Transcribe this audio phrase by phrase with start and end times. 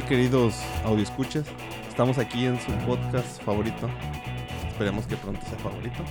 [0.00, 0.56] Tal, queridos
[0.98, 1.46] escuchas?
[1.88, 3.88] Estamos aquí en su podcast favorito.
[4.66, 6.02] Esperemos que pronto sea favorito.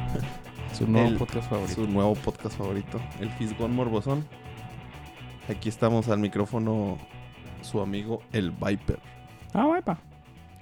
[0.72, 1.74] Su nuevo El- podcast favorito.
[1.74, 4.26] Su nuevo podcast favorito, el Fisgón Morbosón.
[5.50, 6.96] Aquí estamos al micrófono
[7.60, 8.98] su amigo el Viper.
[9.52, 9.98] Ah, guapa.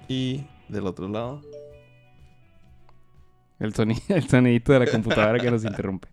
[0.09, 1.41] Y del otro lado,
[3.59, 6.09] El, soni- el sonidito de la computadora que nos interrumpe.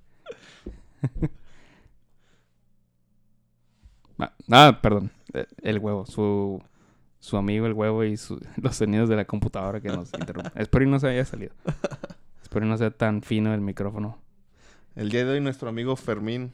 [4.20, 5.17] ah, ah, perdón.
[5.34, 6.06] Eh, El huevo.
[6.06, 6.62] Su,
[7.20, 10.52] su amigo el huevo y su- los sonidos de la computadora que nos interrumpen.
[10.60, 11.52] Espero y no se haya salido.
[12.42, 14.18] Espero y no sea tan fino el micrófono.
[14.96, 16.52] el día de hoy nuestro amigo Fermín,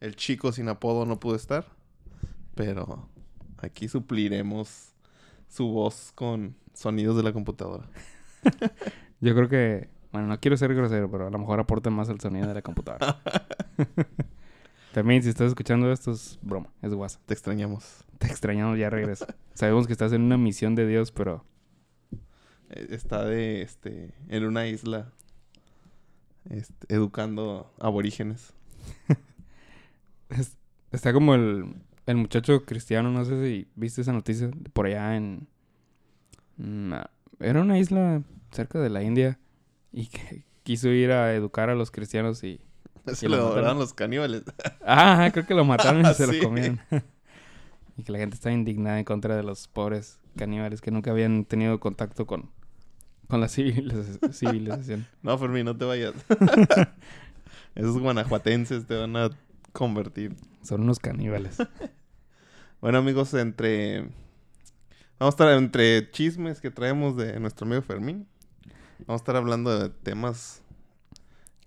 [0.00, 1.64] el chico sin apodo, no pudo estar.
[2.54, 3.08] Pero
[3.58, 4.92] aquí supliremos
[5.48, 7.84] su voz con sonidos de la computadora.
[9.20, 9.88] Yo creo que...
[10.12, 12.62] Bueno, no quiero ser grosero, pero a lo mejor aporta más el sonido de la
[12.62, 13.20] computadora.
[14.92, 16.68] También, si estás escuchando esto, es broma.
[16.82, 17.22] Es WhatsApp.
[17.26, 18.04] Te extrañamos.
[18.18, 19.34] Te extrañamos, ya regresa.
[19.54, 21.44] Sabemos que estás en una misión de Dios, pero
[22.70, 25.12] Eh, Está de este en una isla
[26.48, 28.52] este, educando aborígenes.
[30.30, 30.56] es-
[30.92, 31.74] está como el,
[32.06, 35.46] el muchacho cristiano, no sé si viste esa noticia, por allá en...
[36.56, 36.92] mm,
[37.40, 39.38] Era una isla cerca de la India
[39.92, 42.60] y que quiso ir a educar a los cristianos y...
[43.14, 43.78] Se lo lo mataron.
[43.78, 44.42] los caníbales.
[44.84, 46.38] Ah, creo que lo mataron y se Sí.
[46.38, 46.80] lo comieron.
[47.96, 51.44] y que la gente está indignada en contra de los pobres caníbales que nunca habían
[51.44, 52.50] tenido contacto con,
[53.28, 55.06] con la civiliz- civilización.
[55.22, 56.14] No, Fermín, no te vayas.
[57.74, 59.30] Esos guanajuatenses te van a
[59.72, 60.34] convertir.
[60.62, 61.58] Son unos caníbales.
[62.80, 64.08] Bueno, amigos, entre.
[65.18, 68.26] Vamos a estar entre chismes que traemos de nuestro amigo Fermín.
[69.06, 70.62] Vamos a estar hablando de temas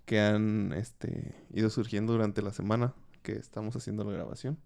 [0.04, 2.92] que han este, ido surgiendo durante la semana
[3.22, 4.58] que estamos haciendo la grabación.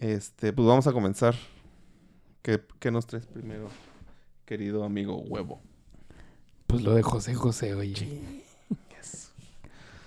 [0.00, 1.34] Este, pues vamos a comenzar.
[2.42, 3.68] ¿Qué, qué nos traes primero,
[4.44, 5.62] querido amigo huevo?
[6.66, 8.42] Pues lo de José José, oye.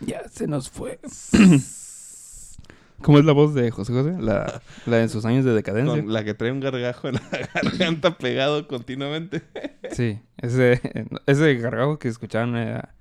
[0.01, 0.99] Ya se nos fue.
[3.01, 4.15] ¿Cómo es la voz de José José?
[4.19, 6.03] La, la de sus años de decadencia.
[6.03, 7.21] Con la que trae un gargajo en la
[7.53, 9.43] garganta pegado continuamente.
[9.91, 10.81] Sí, ese,
[11.25, 12.93] ese gargajo que escuchaban era-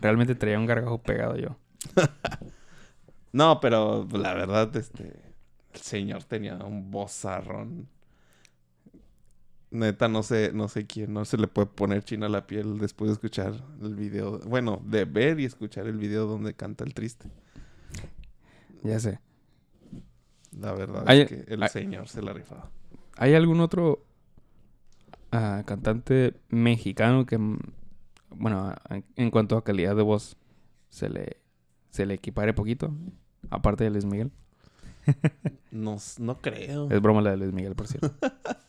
[0.00, 1.56] realmente traía un gargajo pegado yo.
[3.32, 5.22] No, pero la verdad, este.
[5.72, 7.86] El señor tenía un vozarrón.
[9.70, 13.08] Neta, no sé, no sé quién, no se le puede poner china la piel después
[13.08, 14.40] de escuchar el video.
[14.40, 17.28] Bueno, de ver y escuchar el video donde canta el triste.
[18.82, 19.20] Ya sé.
[20.58, 22.68] La verdad Hay- es que el hay- señor se la rifaba.
[23.16, 24.04] ¿Hay algún otro
[25.30, 27.38] ah, cantante mexicano que,
[28.30, 28.74] bueno,
[29.16, 30.36] en cuanto a calidad de voz,
[30.88, 31.36] se le,
[31.90, 32.92] se le equipare poquito?
[33.50, 34.30] Aparte de Luis Miguel.
[35.70, 36.90] No, no creo.
[36.90, 38.12] Es broma la de Luis Miguel, por cierto.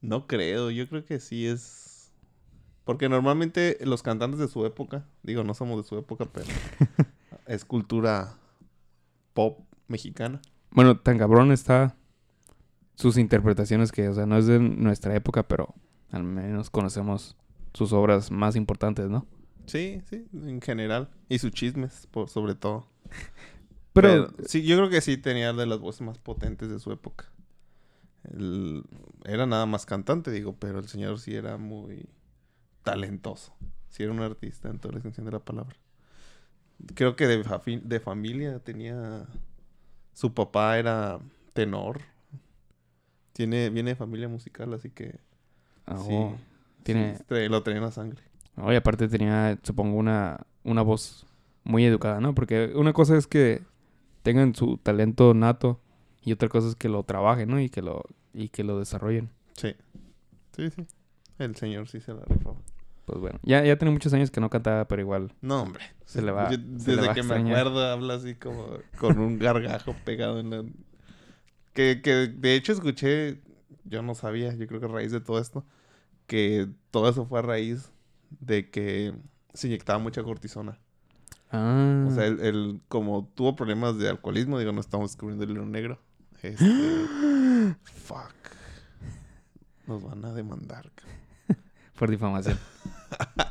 [0.00, 0.70] No creo.
[0.70, 2.12] Yo creo que sí es.
[2.84, 6.46] Porque normalmente los cantantes de su época, digo, no somos de su época, pero
[7.46, 8.34] es cultura
[9.34, 9.58] pop
[9.88, 10.40] mexicana.
[10.70, 11.96] Bueno, tan cabrón está
[12.94, 15.74] sus interpretaciones que, o sea, no es de nuestra época, pero
[16.10, 17.36] al menos conocemos
[17.78, 19.24] sus obras más importantes, ¿no?
[19.66, 21.08] Sí, sí, en general.
[21.28, 22.86] Y sus chismes, por, sobre todo.
[23.92, 26.92] Pero, Pero, sí, yo creo que sí tenía de las voces más potentes de su
[26.92, 27.30] época.
[28.24, 28.84] El-
[29.24, 32.08] era nada más cantante, digo, pero el señor sí era muy
[32.82, 33.54] talentoso.
[33.88, 35.76] Sí era un artista en toda la extensión de la palabra.
[36.94, 39.26] Creo que de, fa- de familia tenía...
[40.12, 41.18] Su papá era
[41.52, 42.00] tenor.
[43.32, 45.18] Tiene, viene de familia musical, así que...
[45.86, 46.36] ah, sí, oh,
[46.82, 48.22] tiene, sí, tra- lo tenía en la sangre.
[48.56, 51.26] Oye, aparte tenía, supongo, una, una voz
[51.64, 52.34] muy educada, ¿no?
[52.34, 53.62] Porque una cosa es que
[54.22, 55.80] tengan su talento nato
[56.22, 57.60] y otra cosa es que lo trabajen, ¿no?
[57.60, 58.02] Y que lo,
[58.34, 59.30] y que lo desarrollen.
[59.54, 59.74] Sí.
[60.56, 60.86] Sí, sí.
[61.38, 62.56] El señor sí se la rifaba.
[63.04, 65.32] Pues bueno, ya, ya tiene muchos años que no cantaba, pero igual.
[65.40, 65.84] No, hombre.
[66.04, 68.66] Se le va- Yo- se le desde a que me acuerdo habla así como
[68.98, 70.64] con un gargajo pegado en la...
[71.72, 73.40] Que, que de hecho escuché,
[73.84, 75.64] yo no sabía, yo creo que a raíz de todo esto,
[76.28, 77.90] que todo eso fue a raíz
[78.38, 79.12] de que
[79.54, 80.78] se inyectaba mucha cortisona
[81.50, 82.04] Ah.
[82.06, 85.64] O sea, él, él como tuvo problemas de alcoholismo, digo, no estamos descubriendo el hilo
[85.64, 85.98] negro.
[86.42, 86.62] Este,
[87.84, 88.34] fuck.
[89.86, 90.90] Nos van a demandar.
[91.98, 92.58] por difamación.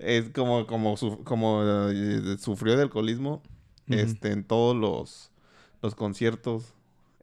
[0.00, 3.42] Es como, como, su- como eh, sufrió de alcoholismo,
[3.88, 5.30] este, en todos los,
[5.82, 6.72] los conciertos,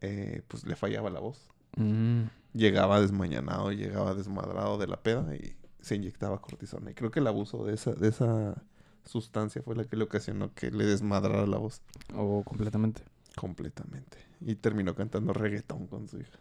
[0.01, 1.49] eh, pues le fallaba la voz.
[1.77, 2.23] Mm.
[2.55, 6.91] Llegaba desmañanado, llegaba desmadrado de la peda y se inyectaba cortisona.
[6.91, 8.63] Y creo que el abuso de esa, de esa
[9.03, 11.81] sustancia fue la que le ocasionó que le desmadrara la voz
[12.15, 13.03] O completamente.
[13.35, 14.17] completamente.
[14.41, 16.39] Y terminó cantando reggaetón con su hija.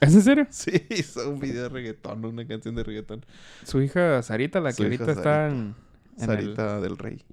[0.00, 0.46] ¿Es en serio?
[0.50, 3.24] Sí, hizo un video de reggaetón, una canción de reggaetón.
[3.64, 5.48] Su hija Sarita, la que ahorita está Sarita.
[5.48, 5.74] en...
[6.18, 7.24] en Sarita del Rey.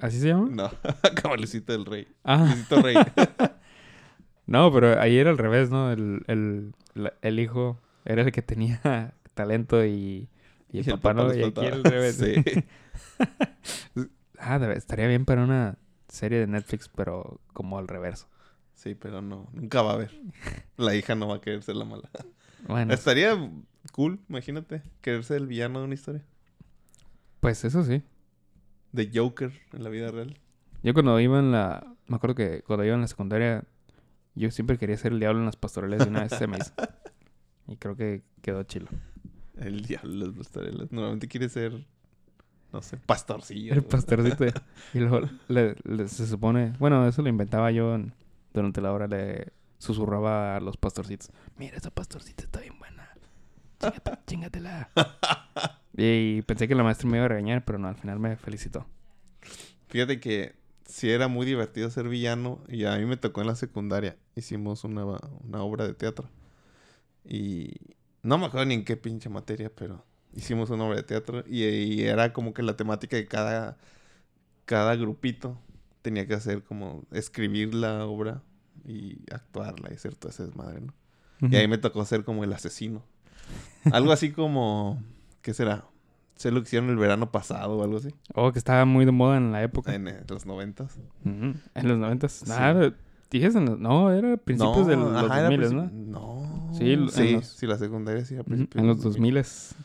[0.00, 0.48] ¿Así se llama?
[0.50, 0.70] No,
[1.36, 2.08] Luisito del Rey.
[2.24, 2.96] Ah, Rey.
[4.50, 5.92] no, pero ahí era al revés, ¿no?
[5.92, 6.74] El, el,
[7.22, 10.28] el hijo era el que tenía talento y,
[10.70, 11.32] y el Y el papá, no.
[11.32, 12.16] Y aquí al revés.
[12.16, 12.34] Sí.
[14.38, 18.26] ah, estaría bien para una serie de Netflix, pero como al reverso.
[18.74, 20.20] Sí, pero no, nunca va a haber.
[20.76, 22.10] La hija no va a querer ser la mala.
[22.66, 23.36] Bueno, Estaría
[23.92, 26.24] cool, imagínate, querer ser el villano de una historia.
[27.40, 28.02] pues eso sí.
[28.92, 30.36] De Joker en la vida real.
[30.82, 31.94] Yo cuando iba en la...
[32.06, 33.64] Me acuerdo que cuando iba en la secundaria,
[34.40, 36.72] yo siempre quería ser el diablo en las pastorales y una vez se me hizo.
[37.68, 38.88] Y creo que quedó chilo.
[39.56, 40.90] El diablo de las pastorelas.
[40.90, 41.86] Normalmente quiere ser,
[42.72, 43.74] no sé, pastorcillo.
[43.74, 44.44] El pastorcito.
[44.94, 46.72] y luego le- le- se supone...
[46.78, 48.12] Bueno, eso lo inventaba yo en-
[48.54, 49.06] durante la hora.
[49.06, 51.30] Le susurraba a los pastorcitos.
[51.58, 53.08] Mira, esa pastorcita está bien buena.
[53.78, 54.90] Chíngate- chingatela.
[55.96, 58.86] y pensé que la maestra me iba a regañar, pero no, al final me felicitó.
[59.88, 60.54] Fíjate que
[60.90, 64.16] sí era muy divertido ser villano y a mí me tocó en la secundaria.
[64.34, 66.28] Hicimos una, una obra de teatro.
[67.24, 67.72] Y
[68.22, 70.04] no me acuerdo ni en qué pinche materia, pero
[70.34, 73.78] hicimos una obra de teatro y, y era como que la temática de cada,
[74.64, 75.58] cada grupito
[76.02, 78.42] tenía que hacer como escribir la obra
[78.84, 80.94] y actuarla y hacer todo ese desmadre, ¿no?
[81.42, 83.02] Y ahí me tocó ser como el asesino.
[83.92, 85.02] Algo así como,
[85.40, 85.86] ¿qué será?
[86.40, 88.14] Sé lo que hicieron el verano pasado o algo así.
[88.34, 89.94] Oh, que estaba muy de moda en la época.
[89.94, 90.98] En eh, los noventas.
[91.22, 92.44] En los noventas.
[92.48, 92.94] Nada,
[93.30, 95.82] dije, en los- no, era principios de los ajá, era 2000, ¿no?
[95.84, 96.70] principi- No.
[96.72, 99.34] Sí, sí, los- sí, la secundaria sí era Ujú, principios En los 2000,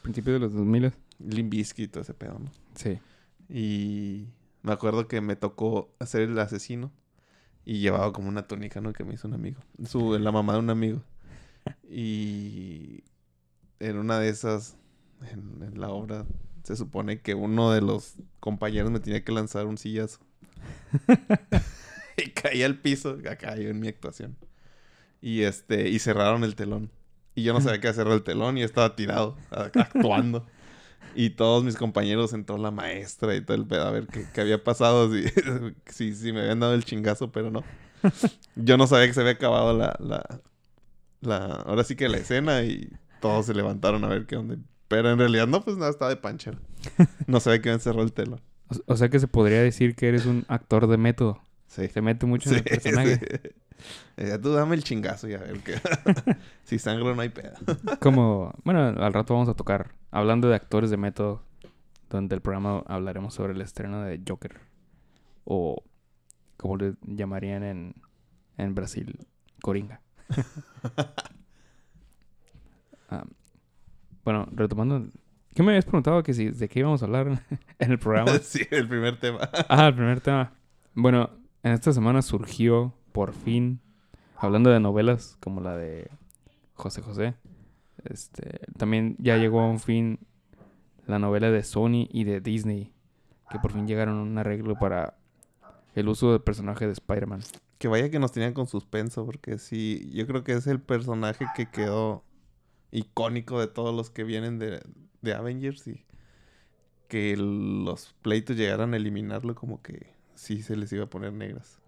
[0.01, 0.93] principios de los 2000.
[1.19, 2.49] Limp Bizkit y todo ese pedo, ¿no?
[2.75, 2.99] Sí.
[3.49, 4.29] Y
[4.61, 6.89] me acuerdo que me tocó hacer el asesino
[7.65, 8.93] y llevaba como una túnica, ¿no?
[8.93, 9.59] Que me hizo un amigo.
[9.83, 11.01] Su, la mamá de un amigo.
[11.89, 13.03] Y
[13.79, 14.77] en una de esas,
[15.31, 16.25] en, la obra,
[16.63, 20.19] se supone que uno de los compañeros me tenía que lanzar un sillazo.
[22.18, 24.36] y caí al piso, acá yo en mi actuación.
[25.22, 26.92] Y este, y cerraron el telón.
[27.36, 30.45] Y yo no sabía qué hacer el telón y estaba tirado, actuando.
[31.16, 34.63] Y todos mis compañeros entró la maestra y todo el pedo a ver qué, había
[34.63, 35.24] pasado, si,
[35.88, 37.63] si, si me habían dado el chingazo, pero no.
[38.56, 40.42] Yo no sabía que se había acabado la, la,
[41.22, 42.89] la, ahora sí que la escena y
[43.22, 44.57] todos se levantaron a ver qué onda.
[44.95, 46.57] Pero en realidad no, pues nada, estaba de panchero.
[47.27, 48.39] No sabía que a cerrar el telón.
[48.69, 51.42] O, o sea que se podría decir que eres un actor de método.
[51.68, 51.89] Sí.
[51.89, 53.15] Se mete mucho en Sí, el personaje.
[53.19, 53.50] sí.
[54.15, 55.75] Eh, tú dame el chingazo y a ver qué.
[56.63, 57.56] si sangro no hay pedo.
[58.00, 61.44] Como, bueno, al rato vamos a tocar, hablando de actores de método,
[62.09, 64.62] donde el programa hablaremos sobre el estreno de Joker.
[65.44, 65.83] O
[66.55, 67.96] como le llamarían en,
[68.58, 69.19] en Brasil,
[69.62, 70.00] Coringa.
[73.10, 73.25] Ah,
[74.25, 75.08] bueno, retomando,
[75.53, 77.44] ¿qué me habías preguntado que si de qué íbamos a hablar
[77.79, 78.39] en el programa?
[78.41, 79.48] sí, el primer tema.
[79.70, 80.51] Ah, el primer tema.
[80.96, 81.29] Bueno,
[81.63, 83.79] en esta semana surgió, por fin,
[84.36, 86.10] hablando de novelas como la de
[86.74, 87.36] José José.
[88.03, 90.20] Este, también ya llegó a un fin
[91.05, 92.91] la novela de Sony y de Disney,
[93.51, 95.17] que por fin llegaron a un arreglo para
[95.94, 97.41] el uso del personaje de Spider-Man.
[97.77, 101.46] Que vaya que nos tenían con suspenso, porque sí, yo creo que es el personaje
[101.55, 102.24] que quedó
[102.95, 104.81] icónico de todos los que vienen de,
[105.21, 106.05] de Avengers y
[107.07, 111.79] que los pleitos llegaran a eliminarlo como que sí se les iba a poner negras.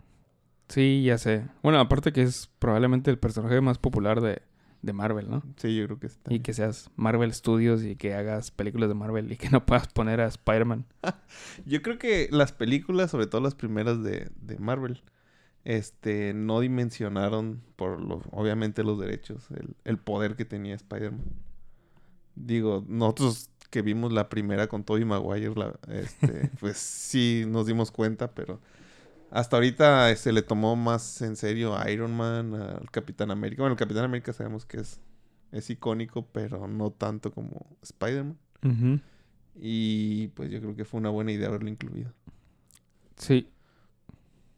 [0.67, 1.47] Sí, ya sé.
[1.63, 4.41] Bueno, aparte que es probablemente el personaje más popular de,
[4.81, 5.41] de Marvel, ¿no?
[5.55, 6.17] Sí, yo creo que sí.
[6.29, 9.87] Y que seas Marvel Studios y que hagas películas de Marvel y que no puedas
[9.87, 10.85] poner a Spider-Man.
[11.65, 15.01] Yo creo que las películas, sobre todo las primeras de, de Marvel,
[15.67, 21.25] este, no dimensionaron, por los, obviamente los derechos, el, el poder que tenía Spider-Man.
[22.35, 27.91] Digo, nosotros que vimos la primera con Tobey Maguire, la, este, pues sí nos dimos
[27.91, 28.61] cuenta, pero
[29.29, 33.63] hasta ahorita se le tomó más en serio a Iron Man, al Capitán América.
[33.63, 35.01] Bueno, el Capitán América sabemos que es,
[35.51, 39.01] es icónico, pero no tanto como Spider-Man.
[39.53, 42.13] Y pues yo creo que fue una buena idea haberlo incluido.
[43.17, 43.49] Sí.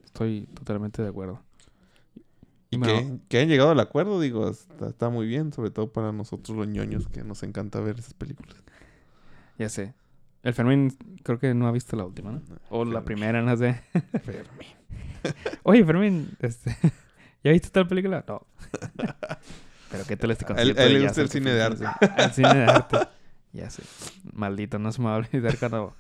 [0.10, 1.40] Estoy totalmente de acuerdo.
[2.72, 2.94] Y Bueno.
[2.96, 6.58] que, que hayan llegado al acuerdo, digo, está, está muy bien, sobre todo para nosotros
[6.58, 8.56] los ñoños que nos encanta ver esas películas.
[9.58, 9.94] Ya sé.
[10.44, 12.42] El Fermín creo que no ha visto la última, ¿no?
[12.70, 13.82] O la primera, no sé.
[14.24, 14.68] Fermín.
[15.64, 16.76] Oye, Fermín, este,
[17.44, 18.24] ¿ya viste tal película?
[18.28, 18.46] No.
[19.92, 20.82] Pero qué tal este concierto.
[20.82, 22.98] a él le gusta el cine de fuimos a- Al cine de arte.
[23.54, 23.84] Ya sé.
[24.34, 25.96] Maldito, no se me va a olvidar cuando,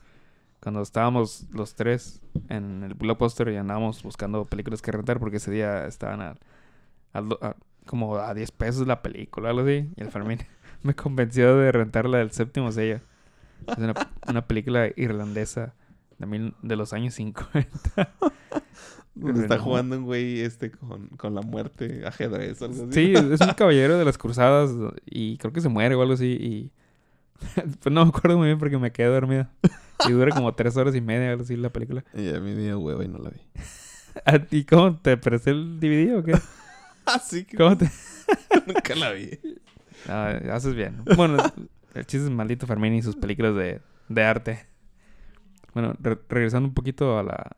[0.61, 5.51] cuando estábamos los tres en el blockbuster y andábamos buscando películas que rentar porque ese
[5.51, 6.35] día estaban a-
[7.85, 9.89] como a 10 pesos la película, algo así.
[9.95, 10.39] Y el Fermín
[10.83, 12.99] me convenció de rentar la del séptimo sello.
[13.67, 13.93] Es una,
[14.27, 15.73] una película irlandesa
[16.17, 17.69] de, mil, de los años 50.
[19.15, 22.93] Donde está jugando un güey este con, con la muerte, ajedrez, algo así.
[22.93, 24.71] Sí, es un caballero de las cruzadas
[25.05, 26.71] y creo que se muere o algo así y...
[27.81, 29.47] pues no me acuerdo muy bien porque me quedé dormido.
[30.07, 32.03] Y dura como tres horas y media, algo así, la película.
[32.13, 33.39] Y a mí me dio hueva y no la vi.
[34.25, 36.33] ¿A ti cómo te presté el DVD o qué?
[37.05, 37.89] Así que ¿Cómo te...?
[38.67, 39.39] nunca la vi.
[40.07, 40.13] No,
[40.53, 41.03] haces bien.
[41.15, 41.37] Bueno,
[41.93, 44.65] el chiste es maldito Fermín y sus películas de, de arte.
[45.73, 47.57] Bueno, re- regresando un poquito a la,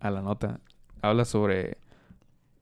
[0.00, 0.60] a la nota.
[1.02, 1.78] Habla sobre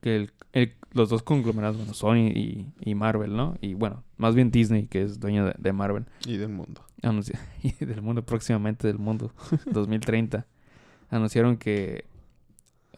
[0.01, 3.55] que el- el- los dos conglomerados, bueno, Sony y, y Marvel, ¿no?
[3.61, 6.05] Y bueno, más bien Disney, que es dueño de, de Marvel.
[6.25, 6.83] Y del mundo.
[7.01, 9.31] anunci- y del mundo próximamente del mundo
[9.65, 10.45] 2030
[11.09, 12.05] anunciaron que,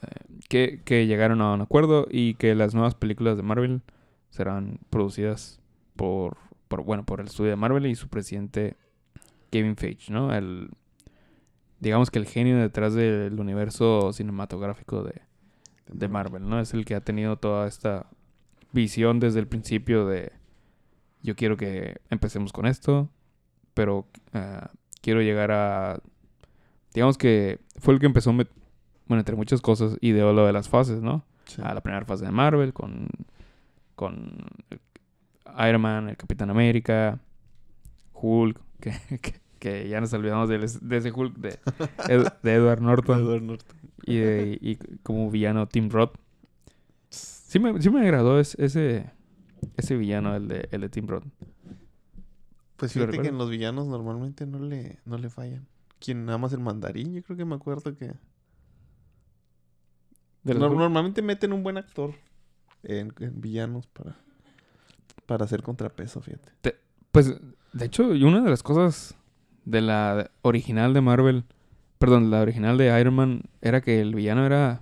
[0.02, 0.08] eh,
[0.50, 3.82] que que llegaron a un acuerdo y que las nuevas películas de Marvel
[4.30, 5.60] serán producidas
[5.96, 8.76] por, por bueno por el estudio de Marvel y su presidente
[9.52, 10.70] Kevin Feige no el
[11.80, 15.22] digamos que el genio detrás del universo cinematográfico de,
[15.88, 16.60] de Marvel, ¿no?
[16.60, 18.08] Es el que ha tenido toda esta
[18.72, 20.32] visión desde el principio de
[21.22, 23.10] yo quiero que empecemos con esto,
[23.74, 24.72] pero ah,
[25.02, 26.00] quiero llegar a
[26.94, 28.50] digamos que fue el que empezó met-
[29.08, 31.24] bueno, entre muchas cosas ideó lo de las fases, ¿no?
[31.46, 31.62] Sí.
[31.64, 33.08] A la primera fase de Marvel con
[33.96, 34.38] con
[35.68, 37.20] Iron Man, el Capitán América,
[38.14, 39.34] Hulk, que, que,
[39.64, 41.58] que ya nos olvidamos de, de ese Hulk de,
[42.44, 43.78] de Edward Norton Edward Norton.
[44.06, 46.16] y, de- y como villano Tim Roth.
[47.10, 49.10] Sí me, sí me agradó es- ese,
[49.78, 51.24] ese villano, el de, el de Tim Roth.
[52.76, 55.66] Pues ¿Sí lo fíjate que en los villanos normalmente no le, no le fallan.
[56.00, 58.14] Quien nada más el mandarín, yo creo que me acuerdo que...
[60.44, 62.14] No- normalmente meten un buen actor
[62.84, 64.18] en, en villanos para,
[65.26, 66.52] para hacer contrapeso, fíjate.
[67.14, 67.34] Pues,
[67.72, 69.16] de hecho, una de las cosas
[69.66, 71.46] de la original de Marvel,
[72.00, 74.82] perdón, la original de Iron Man, era que el villano era...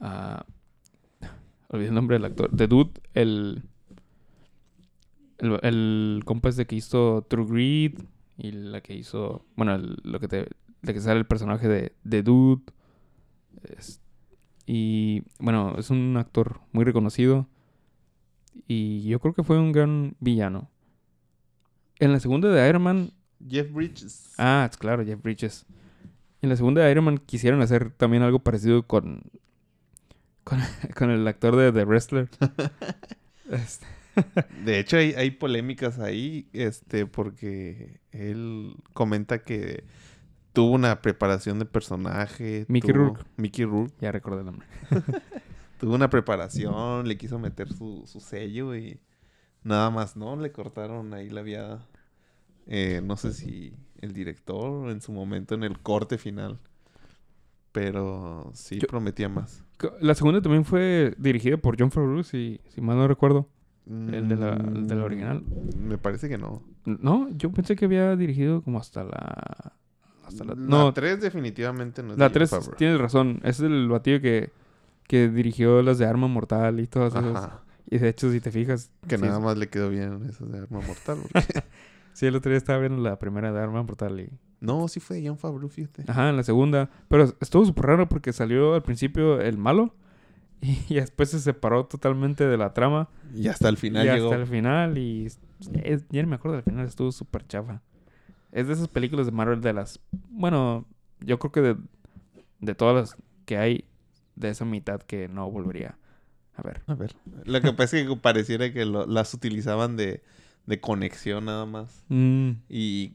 [0.00, 0.44] ah,
[1.68, 2.50] olvidé el nombre del actor.
[2.56, 3.62] The Dude, el...
[5.38, 7.94] El, el compa este que hizo True Greed
[8.36, 9.44] y la que hizo...
[9.56, 10.48] Bueno, el- lo que te...
[10.82, 12.62] De que sale el personaje de The Dude.
[14.66, 17.46] Y bueno, es un actor muy reconocido.
[18.66, 20.70] Y yo creo que fue un gran villano.
[21.98, 23.12] En la segunda de Iron Man.
[23.48, 24.34] Jeff Bridges.
[24.38, 25.66] Ah, claro, Jeff Bridges.
[26.42, 29.22] En la segunda de Iron Man quisieron hacer también algo parecido con.
[30.44, 30.58] Con,
[30.96, 32.28] con el actor de The Wrestler.
[33.50, 33.84] Este,
[34.64, 39.82] De hecho, hay, hay polémicas ahí, este, porque él comenta que
[40.52, 42.64] tuvo una preparación de personaje.
[42.68, 43.24] Mickey tuvo- Rourke.
[43.36, 43.92] Mickey Rourke.
[44.00, 44.66] ya recordé el nombre.
[45.78, 49.00] Tuvo una preparación, le quiso meter su, su sello y
[49.64, 50.36] nada más, ¿no?
[50.36, 51.88] Le cortaron ahí la viada.
[52.66, 56.58] Eh, no sé si el director en su momento en el corte final.
[57.72, 59.64] Pero sí Yo- prometía más.
[60.00, 63.48] La segunda también fue dirigida por John Favreau, si, si mal no recuerdo.
[63.86, 65.42] El de la- el de la original.
[65.42, 66.62] Mm, Me parece que no.
[66.84, 69.72] No, yo pensé que había dirigido como hasta la.
[70.26, 70.54] Hasta la.
[70.54, 72.74] La no, 3 definitivamente no es la de Jon 3, Favreau.
[72.76, 73.40] tienes razón.
[73.42, 74.50] Es el batido que,
[75.08, 77.36] que dirigió las de Arma Mortal y todas esas.
[77.36, 77.62] Ajá.
[77.90, 78.90] Y de hecho, si te fijas.
[79.08, 81.18] Que sí, nada más le quedó bien eso de arma mortal.
[81.32, 81.64] porque-
[82.12, 84.30] Sí, el otro día estaba viendo la primera de Arma Mortal y...
[84.60, 86.04] no, sí fue de John Favreau, fíjate.
[86.06, 86.90] Ajá, en la segunda.
[87.08, 89.94] Pero estuvo súper raro porque salió al principio el malo
[90.60, 93.08] y, después se separó totalmente de la trama.
[93.34, 94.26] Y hasta el final y llegó.
[94.30, 95.26] hasta el final y...
[95.26, 95.38] es-
[96.10, 97.82] ya ni me acuerdo del final, estuvo súper chafa.
[98.52, 100.00] Es de esas películas de Marvel de las...
[100.28, 100.84] Bueno,
[101.20, 101.76] yo creo que de,
[102.60, 103.84] de todas las que hay,
[104.34, 105.96] de esa mitad que no volvería
[106.56, 106.82] a ver.
[106.86, 107.14] A ver.
[107.44, 110.22] Lo que pasa es que pareciera que lo- las utilizaban de,
[110.70, 112.04] de conexión nada más.
[112.08, 113.12] Mm, Y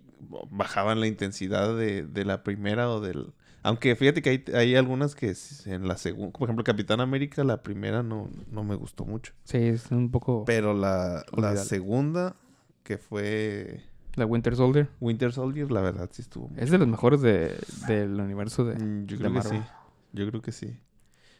[0.52, 3.34] bajaban la intensidad de, de la primera o del...
[3.64, 5.34] Aunque fíjate que hay, hay algunas que
[5.66, 6.32] en la segunda...
[6.38, 9.34] Por ejemplo, Capitán América, la primera no, no me gustó mucho.
[9.44, 10.44] sí, es un poco...
[10.46, 12.36] Pero la, la segunda,
[12.84, 13.82] que fue
[14.16, 14.90] La Winter Soldier.
[15.00, 16.50] Winter Soldier, la verdad, sí estuvo.
[16.50, 17.58] muy- Es de los mejores de,
[17.88, 18.76] del universo de...
[18.76, 19.62] Mm, Yo de creo que Marvel.
[19.64, 19.68] sí.
[20.14, 20.78] Yo creo que sí.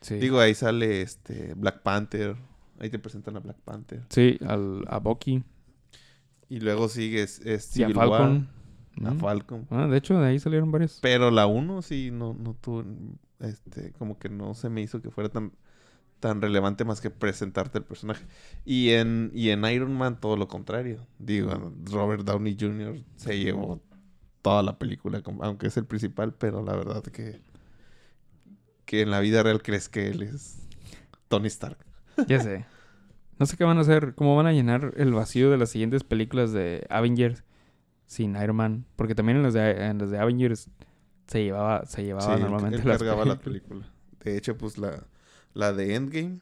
[0.02, 0.16] Sí.
[0.16, 2.36] Digo, ahí sale este Black Panther.
[2.80, 4.02] Ahí te presentan a Black Panther.
[4.10, 5.44] Sí, al, a Bucky.
[6.50, 8.50] Y luego sigue es, es Y a Civil Falcon.
[9.00, 9.20] War, a Mm.
[9.20, 9.68] Falcon.
[9.72, 11.00] Ah, de hecho, de ahí salieron varios.
[11.02, 12.84] Pero la 1 sí no, no tuvo,
[13.40, 15.52] este, como que no se me hizo que fuera tan,
[16.22, 18.26] tan relevante más que presentarte el personaje.
[18.64, 21.06] Y en, y en Iron Man todo lo contrario.
[21.20, 23.04] Digo, Robert Downey Jr.
[23.18, 23.82] se llevó
[24.42, 27.42] toda la película, aunque es el principal, pero la verdad que,
[28.86, 30.60] que en la vida real crees que él es
[31.28, 31.80] Tony Stark.
[32.28, 32.66] Ya sé.
[33.40, 36.04] No sé qué van a hacer, cómo van a llenar el vacío de las siguientes
[36.04, 37.44] películas de Avengers
[38.06, 38.86] sin Iron Man.
[38.96, 40.70] Porque también en las de, en las de Avengers
[41.28, 43.88] se llevaba, se llevaba Sí, él- normalmente él las cargaba la películas.
[43.88, 43.94] película.
[44.24, 45.04] De hecho, pues la,
[45.54, 46.40] la de Endgame,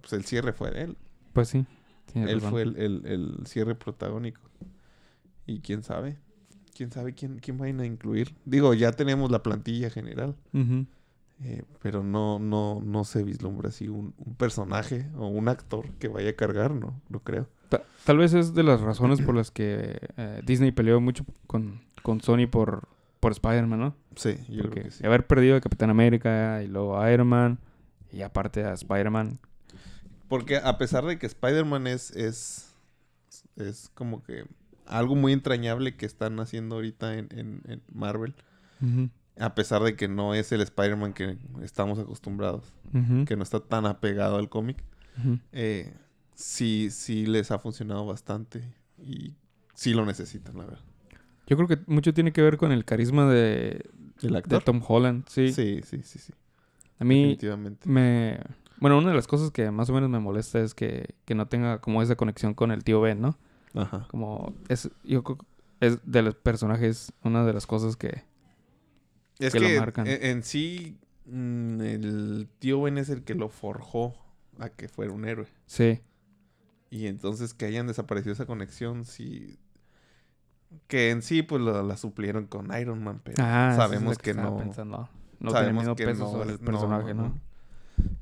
[0.00, 0.96] pues el cierre fue de él.
[1.32, 1.66] Pues sí.
[2.14, 2.50] Él razón.
[2.50, 4.40] fue el, el- el cierre protagónico.
[5.46, 6.16] Y quién sabe.
[6.76, 8.34] Quién sabe quién, quién vayan a incluir.
[8.44, 10.36] Digo, ya tenemos la plantilla general.
[10.52, 10.86] Ujú.
[11.42, 16.08] Eh, pero no, no, no se vislumbra así un, un personaje o un actor que
[16.08, 17.48] vaya a cargar, no, no creo.
[17.68, 21.80] Ta- Tal vez es de las razones por las que eh, Disney peleó mucho con,
[22.02, 22.88] con Sony por,
[23.20, 23.94] por Spider-Man, ¿no?
[24.16, 25.06] Sí, yo Porque creo que sí.
[25.06, 27.58] haber perdido a Capitán América y luego a Iron Man
[28.12, 29.38] y aparte a Spider-Man.
[30.28, 32.74] Porque a pesar de que Spider-Man es, es,
[33.56, 34.44] es como que
[34.86, 38.34] algo muy entrañable que están haciendo ahorita en, en- en Marvel,
[39.38, 42.72] a pesar de que no es el Spider-Man que estamos acostumbrados,
[43.26, 44.82] que no está tan apegado al cómic,
[45.52, 45.92] eh,
[46.34, 48.62] sí, sí les ha funcionado bastante
[48.98, 49.34] y
[49.74, 50.84] sí lo necesitan, la verdad.
[51.46, 53.88] Yo creo que mucho tiene que ver con el carisma de,
[54.22, 54.62] ¿El de actor?
[54.62, 55.52] Tom Holland, sí.
[55.52, 56.32] Sí, sí, sí, sí.
[56.98, 57.88] A mí Definitivamente.
[57.88, 58.40] me...
[58.80, 61.48] Bueno, una de las cosas que más o menos me molesta es que, que no
[61.48, 63.36] tenga como esa conexión con el tío Ben, ¿no?
[63.74, 64.06] Ajá.
[64.08, 64.90] Como es...
[65.04, 65.38] Yo creo
[65.80, 68.24] es de los personajes una de las cosas que...
[69.38, 70.06] Es que que, lo marcan.
[70.06, 74.14] En, en sí, mm, el tío Ben es el que lo forjó
[74.58, 75.46] a que fuera un héroe.
[75.66, 76.00] Sí.
[76.90, 79.58] Y entonces que hayan desaparecido esa conexión, sí.
[80.86, 84.30] Que en sí, pues la, la suplieron con Iron Man, pero Ah, es sabemos que,
[84.30, 84.56] estaba no.
[84.56, 85.08] pensando.
[85.40, 87.38] No sabemos que peso no sobre el personaje, ¿no?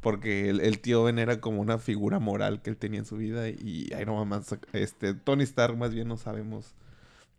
[0.00, 3.16] Porque el, el tío Ben era como una figura moral que él tenía en su
[3.16, 6.74] vida y Iron Man, este, Tony Stark más bien no sabemos.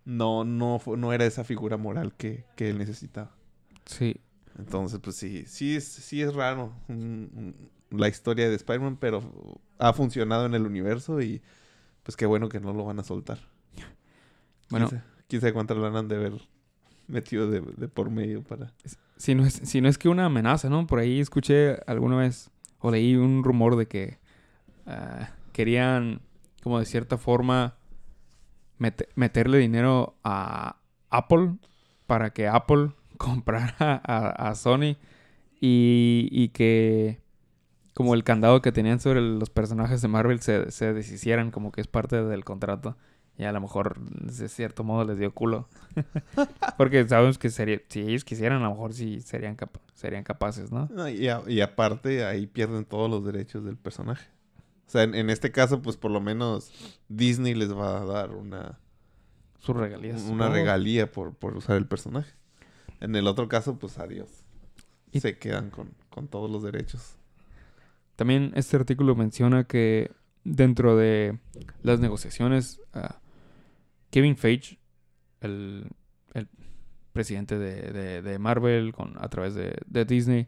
[0.06, 3.32] No, no, no era esa figura moral que, que él necesitaba.
[3.88, 4.18] Sí.
[4.60, 7.54] Entonces, pues sí, sí es, sí es raro mm, mm,
[7.92, 11.42] la historia de Spider-Man, pero ha funcionado en el universo y
[12.04, 13.40] pues qué bueno que no lo van a soltar.
[14.70, 16.34] Bueno, Quién sabe, quién sabe cuántas la han de haber
[17.08, 18.74] metido de, de por medio para...
[19.16, 20.86] si no, es, si no es que una amenaza, ¿no?
[20.88, 24.20] Por ahí escuché alguna vez o leí un rumor de que
[24.86, 26.20] ah, querían,
[26.64, 27.78] como de cierta forma,
[28.78, 30.78] mete- meterle dinero a
[31.10, 31.56] Apple
[32.06, 34.96] para que Apple comprara a, a Sony
[35.60, 37.20] y, y que
[37.94, 41.82] como el candado que tenían sobre los personajes de Marvel se, se deshicieran como que
[41.82, 42.96] es parte del contrato.
[43.40, 45.68] Y a lo mejor, de cierto modo, les dio culo.
[46.78, 50.72] Porque sabemos que sería, si ellos quisieran, a lo mejor sí serían, capa- serían capaces,
[50.72, 50.88] ¿no?
[50.92, 54.26] No, y, a- y aparte ahí pierden todos los derechos del personaje.
[54.88, 56.72] O sea, en, en este caso, pues por lo menos
[57.10, 58.80] Disney les va a dar una,
[59.60, 60.24] Sus regalías.
[60.24, 62.32] una regalía por, por usar el personaje.
[63.00, 64.30] En el otro caso, pues adiós.
[65.12, 67.16] Y- Se quedan con, con todos los derechos.
[68.16, 70.12] También este artículo menciona que
[70.44, 71.38] dentro de
[71.84, 73.20] las negociaciones, ah,
[74.10, 74.80] Kevin Feige,
[75.42, 75.88] el,
[76.34, 76.48] el
[77.14, 80.48] presidente de, de- de Marvel con, a través de, de Disney,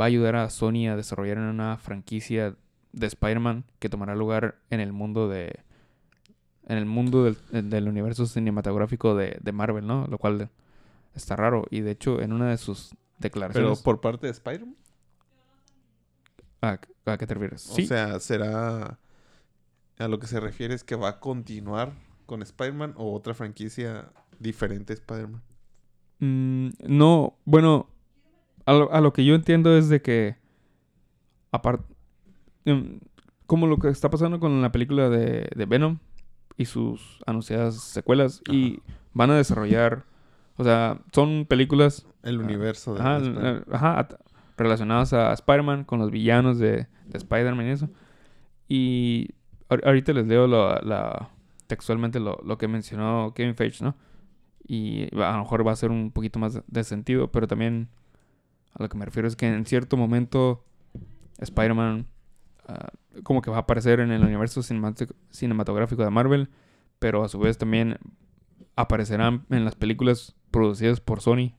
[0.00, 2.54] va a ayudar a Sony a desarrollar una franquicia
[2.92, 5.60] de Spider-Man que tomará lugar en el mundo de
[6.66, 10.06] en el mundo del, del universo cinematográfico de, de Marvel, ¿no?
[10.06, 10.50] Lo cual
[11.14, 11.64] está raro.
[11.70, 13.82] Y de hecho, en una de sus Pero declaraciones...
[13.82, 14.76] por parte de Spider-Man.
[16.62, 17.68] ¿a, ¿A qué te refieres?
[17.70, 18.98] O sea, será...
[19.98, 21.92] A lo que se refiere es que va a continuar
[22.26, 25.42] con Spider-Man o otra franquicia diferente a Spider-Man.
[26.20, 27.88] Mm, no, bueno,
[28.66, 30.36] a lo, a lo que yo entiendo es de que,
[31.50, 31.94] aparte,
[33.46, 35.98] como lo que está pasando con la película de, de Venom
[36.56, 38.80] y sus anunciadas secuelas, y
[39.14, 40.04] van a desarrollar,
[40.58, 43.56] o sea, son películas El Ah, universo de ajá, Spider-Man.
[43.56, 44.08] eh, ajá,
[44.58, 47.88] relacionadas a Spider-Man, con los villanos de, de Spider-Man y eso.
[48.68, 49.28] Y
[49.70, 51.30] ahor- ahorita les leo lo- la,
[51.66, 53.94] textualmente lo, lo que mencionó Kevin Feige, ¿no?
[54.66, 57.88] Y a lo mejor va a ser un poquito más de, sentido, pero también
[58.74, 60.64] a lo que me refiero es que en cierto momento
[61.38, 62.06] Spider-Man
[62.66, 62.90] ah,
[63.22, 64.60] como que va a aparecer en el universo
[65.30, 66.50] cinematográfico de Marvel,
[66.98, 67.96] pero a su vez también
[68.76, 71.52] aparecerán en las películas producidas por Sony.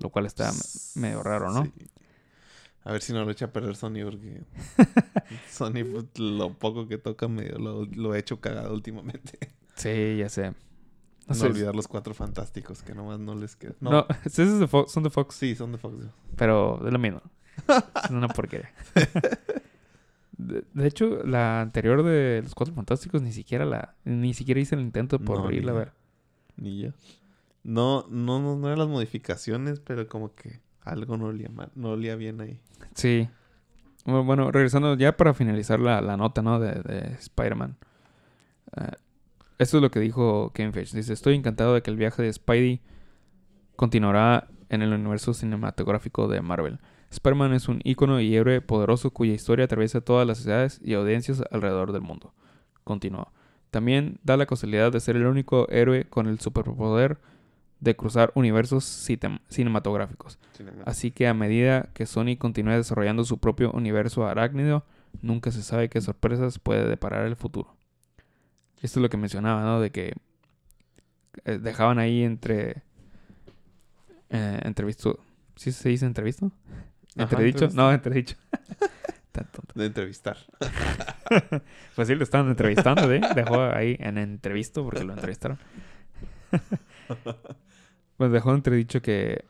[0.00, 1.64] Lo cual está me- medio raro, ¿no?
[1.64, 1.72] Sí.
[2.84, 4.42] A ver si no lo echa a perder Sony porque
[5.50, 9.38] Sony pues, lo poco que toca medio lo, lo he hecho cagado últimamente.
[9.76, 10.50] Sí, ya sé.
[10.50, 10.56] No,
[11.28, 11.46] No sé.
[11.46, 13.74] olvidar los cuatro fantásticos que nomás no les queda.
[13.80, 15.96] No, No, esos de son de Fox, sí, son de Fox.
[16.36, 17.22] pero es lo mismo.
[18.04, 18.70] Es una porquería.
[20.36, 23.94] De, de hecho, la anterior de Los Cuatro Fantásticos ni siquiera la...
[24.04, 25.92] Ni siquiera hice el intento por No, ni irla a ver.
[26.56, 26.90] Ni yo.
[27.64, 31.90] No, no, no, no eran las modificaciones, pero como que algo no olía mal, no
[31.92, 32.60] olía bien ahí.
[32.94, 33.28] Sí.
[34.04, 36.60] Bueno, regresando ya para finalizar la, la nota, ¿no?
[36.60, 37.76] De, de Spider-Man.
[38.76, 38.92] Eh,
[39.58, 40.96] esto es lo que dijo Kevin Feige.
[40.96, 42.82] Dice, estoy encantado de que el viaje de Spidey
[43.76, 46.80] continuará en el universo cinematográfico de Marvel.
[47.10, 51.42] Spider-Man es un ícono y héroe poderoso cuya historia atraviesa todas las ciudades y audiencias
[51.50, 52.34] alrededor del mundo.
[52.82, 53.32] Continuó.
[53.70, 57.18] También da la casualidad de ser el único héroe con el superpoder
[57.84, 58.84] de cruzar universos
[59.48, 60.38] cinematográficos.
[60.84, 64.84] Así que a medida que Sony continúe desarrollando su propio universo arácnido,
[65.20, 67.76] nunca se sabe qué sorpresas puede deparar el futuro.
[68.80, 69.80] Esto es lo que mencionaba, ¿no?
[69.80, 70.14] De que
[71.44, 72.82] eh, dejaban ahí entre...
[74.30, 75.20] Eh, entrevisto...
[75.56, 76.50] ¿Sí se dice entrevisto?
[77.16, 77.66] Ajá, ¿Entredicho?
[77.66, 77.82] entrevista.
[77.82, 78.36] No, entredicho.
[79.32, 79.72] Tan tonto.
[79.74, 80.38] De entrevistar.
[81.96, 83.20] Pues sí, lo estaban entrevistando, ¿eh?
[83.34, 85.58] Dejó ahí en entrevisto porque lo entrevistaron.
[88.16, 89.44] pues dejó entredicho que,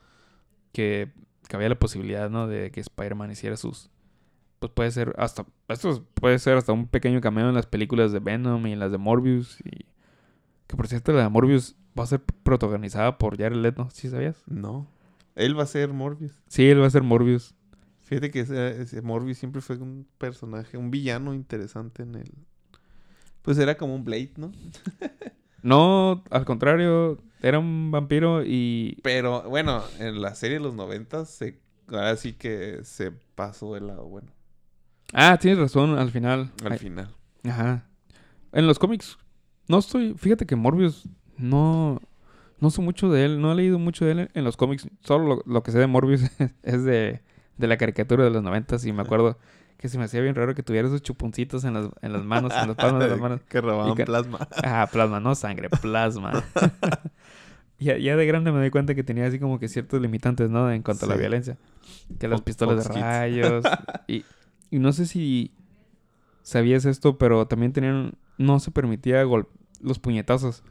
[0.73, 1.13] que,
[1.49, 2.47] que había la posibilidad, ¿no?
[2.47, 3.91] De que Spider-Man hiciera sus...
[4.59, 5.45] Pues puede ser hasta...
[5.69, 8.93] Esto puede ser hasta un pequeño cameo en las películas de Venom y en las
[8.93, 9.61] de Morbius.
[9.65, 9.87] Y...
[10.67, 14.43] Que por cierto, la de Morbius va a ser protagonizada por Jared Leto, ¿sí sabías?
[14.47, 14.87] No.
[15.35, 16.33] Él va a ser Morbius.
[16.49, 17.55] Sí, él va a ser Morbius.
[18.01, 22.31] Fíjate que ese, ese Morbius siempre fue un personaje, un villano interesante en el...
[23.43, 24.53] Pues era como un Blade, ¿no?
[25.65, 28.99] No, al contrario, era un vampiro y...
[29.03, 31.61] Pero bueno, en la serie de los noventas se...
[31.89, 34.33] Ahora sí que se pasó del lado bueno.
[35.13, 36.51] Ah, tienes razón, al final.
[36.65, 37.09] Al Ay, final.
[37.45, 37.85] Ajá.
[38.53, 39.19] En los cómics,
[39.69, 40.15] no estoy.
[40.17, 42.01] Fíjate que Morbius no.
[42.61, 44.89] No sé mucho de él, no he leído mucho de él en los cómics.
[45.03, 46.23] Solo lo, lo que sé de Morbius
[46.63, 47.21] es de,
[47.59, 48.87] de la caricatura de los noventas.
[48.87, 49.39] Y me acuerdo
[49.77, 52.55] que se me hacía bien raro que tuviera esos chuponcitos en las, en las manos,
[52.57, 53.41] en las palmas de las manos.
[53.47, 54.49] que robaban que- plasma.
[54.65, 56.43] Ah, plasma, no sangre, plasma.
[57.79, 60.71] Ya, ya de grande me di cuenta que tenía así como que ciertos limitantes, ¿no?
[60.71, 61.57] En cuanto a la violencia.
[62.19, 63.65] Que las pistolas Fox de rayos.
[64.09, 64.25] y,
[64.71, 65.53] y no sé si
[66.43, 68.15] sabías esto, pero también tenían.
[68.39, 69.49] No se permitía gol-
[69.81, 70.63] los puñetazos.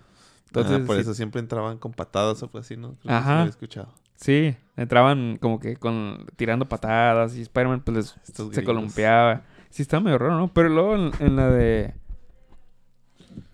[0.48, 2.89] Entonces, Ah, por sí, eso siempre entraban con patadas o algo así, ¿no?
[2.89, 3.34] Creo que sí Ajá.
[3.34, 3.94] lo había escuchado.
[4.16, 9.44] sí, entraban como que con tirando patadas y Spider-Man pues les- se columpiaba.
[9.70, 10.54] Sí, estaba medio raro, ¿no?
[10.54, 11.96] Pero luego en, en la de.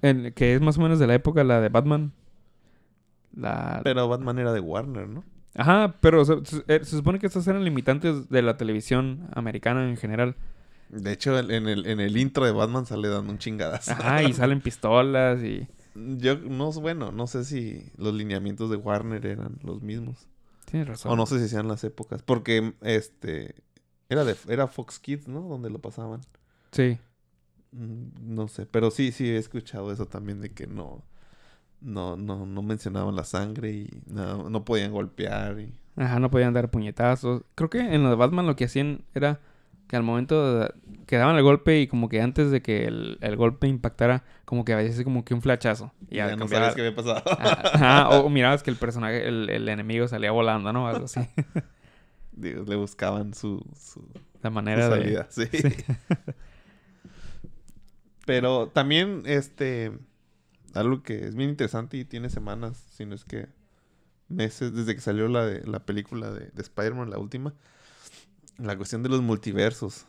[0.01, 2.11] En, que es más o menos de la época, la de Batman.
[3.35, 5.23] La, Pero Batman era de Warner, ¿no?
[5.55, 9.87] Ajá, pero se, se- eh, se supone que estas eran limitantes de la televisión americana
[9.89, 10.35] en general.
[10.89, 13.91] De hecho, en el, en el intro de Batman sale dando un chingadazo.
[13.91, 15.67] Ajá, y salen pistolas y...
[15.95, 20.27] Yo no, bueno, no sé si los lineamientos de Warner eran los mismos.
[20.65, 21.11] Tienes razón.
[21.11, 22.21] O no sé si sean las épocas.
[22.21, 23.55] Porque este
[24.07, 25.41] era de era Fox Kids, ¿no?
[25.41, 26.21] Donde lo pasaban.
[26.71, 26.99] Sí.
[27.71, 31.03] Mm, No sé, pero sí, sí he escuchado eso también de que no
[31.81, 36.53] no no no mencionaban la sangre y no, no podían golpear y Ajá, no podían
[36.53, 37.43] dar puñetazos.
[37.55, 39.39] Creo que en lo de Batman lo que hacían era
[39.87, 40.73] que al momento de-
[41.07, 44.63] que daban el golpe y como que antes de que el, el golpe impactara, como
[44.63, 45.91] que a veces como que un flachazo.
[46.09, 47.21] Y ya, ya, no sabes qué había pasado.
[47.37, 50.87] Ajá, ajá, o mirabas que el personaje, el, el enemigo salía volando, ¿no?
[50.87, 51.19] Algo así.
[52.31, 54.07] Digo, le buscaban su, su,
[54.41, 55.01] La su manera de...
[55.01, 55.49] salida, sí.
[58.25, 59.91] Pero también, este,
[60.73, 63.47] algo que es bien interesante y tiene semanas, si no es que
[64.27, 67.53] meses, desde que salió la, de, la película de, de Spider-Man, la última,
[68.57, 70.05] la cuestión de los multiversos.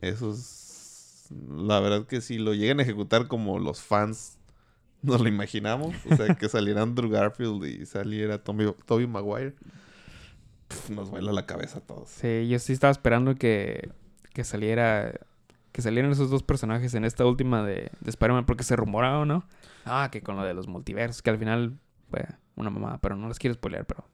[0.00, 4.38] Eso es, la verdad que si lo llegan a ejecutar como los fans
[5.02, 9.54] nos lo imaginamos, o sea, que saliera Andrew Garfield y saliera Tommy, Tobey Maguire,
[10.90, 12.08] nos vuela la cabeza a todos.
[12.08, 13.90] Sí, yo sí estaba esperando que,
[14.32, 15.14] que saliera
[15.78, 19.44] que salieran esos dos personajes en esta última de, de Spider-Man porque se rumoraba, ¿no?
[19.84, 21.78] Ah, que con lo de los multiversos, que al final
[22.10, 24.04] fue una mamá, pero no les quiero spoilear, pero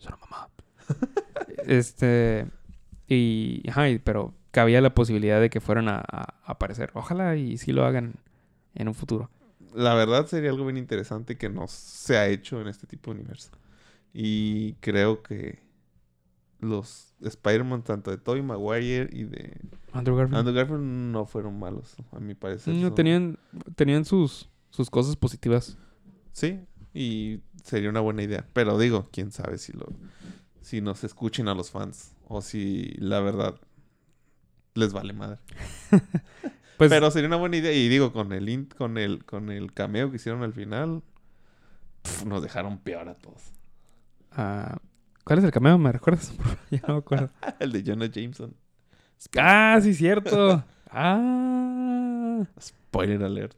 [0.00, 0.48] es una mamá.
[1.68, 2.48] este
[3.06, 6.90] y ajá, pero cabía la posibilidad de que fueran a, a aparecer.
[6.94, 8.14] Ojalá y sí lo hagan
[8.74, 9.30] en un futuro.
[9.72, 13.20] La verdad sería algo bien interesante que no se ha hecho en este tipo de
[13.20, 13.52] universo.
[14.12, 15.63] Y creo que
[16.64, 19.60] los Spider-Man, tanto de Tobey Maguire y de
[19.92, 20.38] Andrew Garfield.
[20.38, 22.74] Andrew Garfield, no fueron malos, a mi parecer.
[22.74, 23.38] No, son- tenían
[23.76, 25.76] tenían sus sus cosas positivas.
[26.32, 26.60] Sí,
[26.92, 28.46] Y sería una buena idea.
[28.52, 29.86] Pero digo, quién sabe si lo
[30.60, 33.54] si nos escuchen a los fans o si la verdad
[34.74, 35.38] les vale madre.
[36.76, 39.72] Pues, Pero sería una buena idea y digo con el in- con el con el
[39.72, 41.04] cameo que hicieron al final
[42.02, 43.52] pf, nos dejaron peor a todos.
[44.32, 44.78] ah,
[45.24, 45.76] ¿cuál es el cameo?
[45.78, 46.32] ¿Me recuerdas?
[46.70, 47.30] ya no me acuerdo.
[47.60, 48.54] el de Jonah Jameson.
[49.38, 50.64] ah, sí, cierto.
[50.90, 52.44] ah.
[52.60, 53.56] Spoiler alert.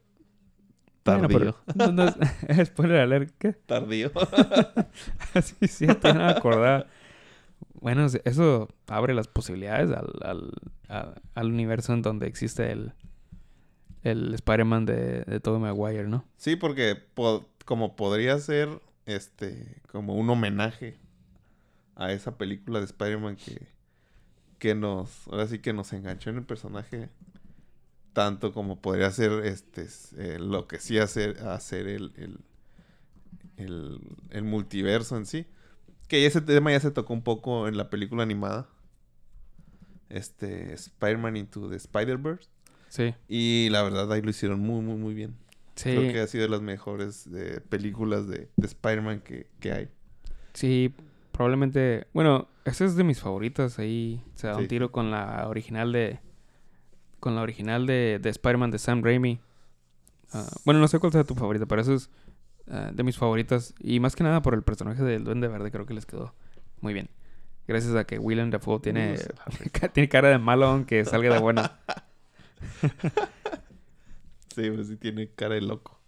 [1.05, 1.57] Bueno, Tardío.
[1.67, 2.05] pero no, no
[2.49, 3.53] es- spoiler alert, ¿qué?
[3.53, 4.11] Tardío.
[5.43, 6.87] sí, cierto, no me acordaba.
[7.81, 10.53] Bueno, eso abre las posibilidades al, al,
[10.89, 12.93] a- al universo en donde existe el,
[14.03, 16.25] el Spider-Man de, de Tobey Maguire, ¿no?
[16.39, 18.69] Sí, porque po- como podría ser
[19.05, 20.97] este como un homenaje
[21.97, 23.67] a esa película de Spider-Man que,
[24.59, 27.09] que nos, ahora sí que nos enganchó en el personaje
[28.13, 32.39] tanto como podría ser este eh, lo que sí hacer hacer el, el,
[33.59, 35.47] el, el multiverso en sí.
[36.09, 38.69] Que ese tema ya se tocó un poco en la película animada.
[40.09, 42.49] Este Spider-Man Into the Spider-Verse.
[42.89, 43.15] Sí.
[43.29, 45.37] Y la verdad ahí lo hicieron muy, muy, muy bien.
[45.75, 49.73] Sí, Creo que ha sido de las mejores eh, películas de, de Spider-Man que, que
[49.73, 49.89] hay.
[50.55, 50.95] sí,
[51.37, 52.07] probablemente...
[52.13, 53.79] Bueno, esa es de mis favoritas.
[53.79, 54.69] Ahí se da un Sí.
[54.69, 56.19] tiro con la original de...
[57.21, 59.41] Con la original de, de Spider-Man de Sam Raimi.
[60.33, 62.11] Ah, bueno, no sé cuál sea tu favorita, pero eso es
[62.69, 63.75] ah, de mis favoritas.
[63.81, 66.35] Y más que nada por el personaje del Duende Verde, creo que les quedó
[66.81, 67.09] muy bien.
[67.69, 69.17] Gracias a que Willem Dafoe tiene,
[69.93, 71.63] tiene cara de malo aunque salga de bueno.
[74.55, 76.01] Sí, pues sí tiene cara de loco.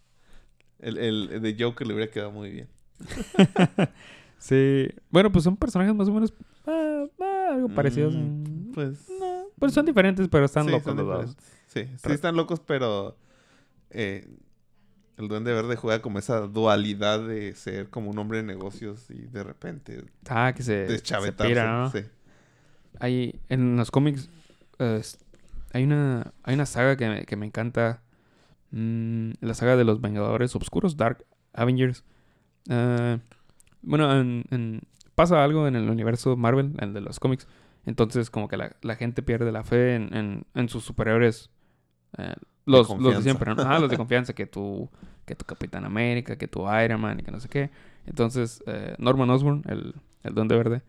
[0.78, 2.68] El, el, el de Joker le hubiera quedado muy bien.
[4.38, 4.88] Sí.
[5.11, 6.33] Bueno, pues son personajes más o menos
[6.66, 8.14] ah, ah, algo parecidos.
[8.14, 11.37] Mm, Mm, Pues, no, pues son diferentes, pero están sí, locos los dos.
[11.66, 13.16] Sí, sí Pero- están locos, pero
[13.90, 14.29] eh,
[15.16, 19.22] el Duende Verde juega como esa dualidad de ser como un hombre de negocios y
[19.27, 21.48] de repente Ah, que se, se deschavetarse.
[21.51, 21.90] pira, ¿no?
[21.90, 22.01] Sí.
[23.01, 24.29] Hay, en los cómics
[25.72, 28.03] hay una hay una saga que me, que me encanta.
[28.70, 31.24] Mm, la saga de los Vengadores Obscuros, Dark
[31.55, 32.05] Avengers.
[32.68, 33.18] Eh,
[33.88, 34.81] bueno, en- en-
[35.14, 37.46] pasa algo en el universo Marvel, el de los cómics.
[37.87, 41.51] Entonces, como que la, la gente pierde la fe en, en, en sus superiores.
[42.18, 42.35] eh,
[42.66, 43.62] los, los de siempre, ¿no?
[43.62, 44.90] Ah, los de confianza, que tu,
[45.24, 47.70] que tu Capitán América, que tu Iron Man y que no sé qué.
[48.07, 50.83] Entonces, eh, Norman Osborn, el, el Duende Verde,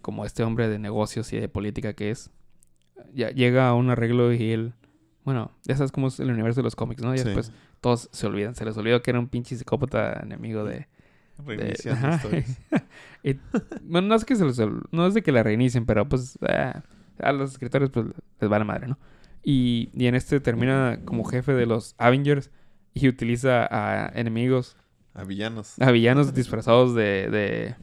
[0.00, 2.30] como este hombre de negocios y de política que es,
[3.14, 4.72] ya llega a un arreglo y él,
[5.24, 7.14] bueno, ya sabes cómo es el universo de los cómics, ¿no?
[7.14, 7.24] Y Sí.
[7.24, 10.88] después todos se olvidan, se les olvidó que era un pinche psicópata enemigo de...
[11.38, 12.08] de- Reiniciando.
[13.24, 13.38] Y,
[13.82, 16.82] bueno, no es que se ol- no es de que la reinicien, pero pues ah,
[17.20, 18.06] a los escritores pues
[18.40, 18.98] les vale madre, ¿no?
[19.44, 22.50] Y, y en este termina como jefe de los Avengers
[22.94, 24.76] y utiliza a enemigos
[25.14, 25.80] A villanos.
[25.80, 27.74] a villanos disfrazados de, de-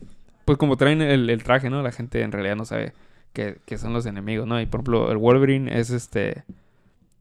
[0.45, 1.81] Pues como traen el, el traje, ¿no?
[1.81, 2.93] La gente en realidad no sabe
[3.33, 4.59] que, que son los enemigos, ¿no?
[4.59, 6.43] Y por ejemplo, el Wolverine es este...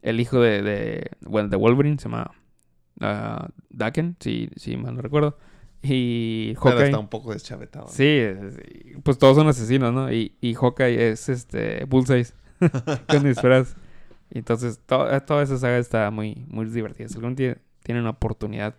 [0.02, 0.62] El hijo de...
[0.62, 2.32] de bueno, de Wolverine se llama...
[3.00, 5.38] ah, Daken, si, si mal no recuerdo.
[5.82, 6.84] Y Pero Hawkeye...
[6.86, 7.86] está un poco deschavetado.
[7.86, 7.90] ¿no?
[7.92, 8.20] Sí,
[9.02, 10.12] pues todos son asesinos, ¿no?
[10.12, 11.84] Y, y Hawkeye es este...
[11.84, 12.26] Bullseye.
[13.08, 13.76] con disfraz.
[14.30, 17.08] Entonces to- toda esa saga está muy, muy divertida.
[17.08, 18.74] Si algún día tienen una oportunidad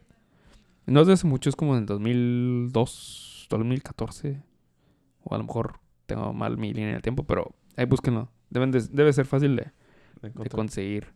[0.85, 4.41] no es de hace mucho, es como en 2002, 2014.
[5.23, 8.29] O a lo mejor tengo mal mi línea del tiempo, pero ahí búsquenlo.
[8.49, 9.71] Deben de- debe ser fácil de,
[10.21, 11.07] De de conseguir.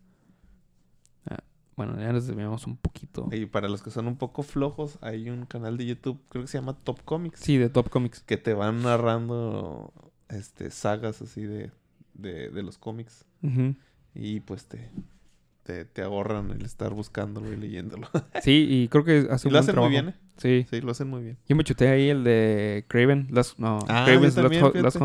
[1.76, 3.28] Bueno, ya nos desviamos un poquito.
[3.32, 6.48] Y para los que son un poco flojos, hay un canal de YouTube, creo que
[6.48, 7.40] se llama Top Comics.
[7.40, 8.22] Sí, de Top Comics.
[8.22, 9.92] que te van narrando
[10.30, 11.72] este sagas así de,
[12.14, 13.26] de, de los cómics
[14.16, 14.90] y pues te,
[15.64, 18.08] te, te ahorran el estar buscándolo y leyéndolo.
[18.44, 19.92] Sí, y creo que hace y un lo hacen trabajo.
[19.92, 20.16] muy bien, ¿eh?
[20.38, 20.66] Sí.
[20.70, 21.38] Sí, lo hacen muy bien.
[21.48, 23.28] Yo me chuté ahí el de Craven.
[23.32, 24.36] Last, no, Ah, Craven's
[24.76, 24.98] Last.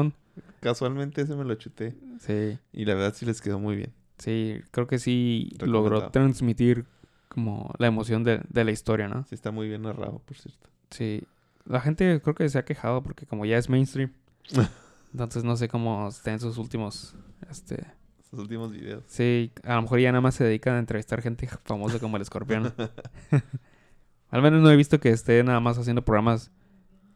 [0.61, 2.59] Casualmente ese me lo chuté Sí.
[2.73, 3.93] y la verdad sí les quedó muy bien.
[4.19, 6.87] Sí, creo que sí logró transmitir
[7.29, 9.25] como la emoción de, de la historia, ¿no?
[9.25, 10.69] Sí está muy bien narrado, por cierto.
[10.91, 11.23] Sí.
[11.65, 14.13] La gente creo que se ha quejado porque como ya es mainstream.
[15.13, 17.15] entonces no sé cómo está en sus últimos...
[17.51, 17.87] Este...
[18.31, 19.05] Sus últimos videos.
[19.07, 22.23] Sí, a lo mejor ya nada más se dedican a entrevistar gente famosa como el
[22.23, 22.75] escorpión.
[24.31, 26.51] Al menos no he visto que esté nada más haciendo programas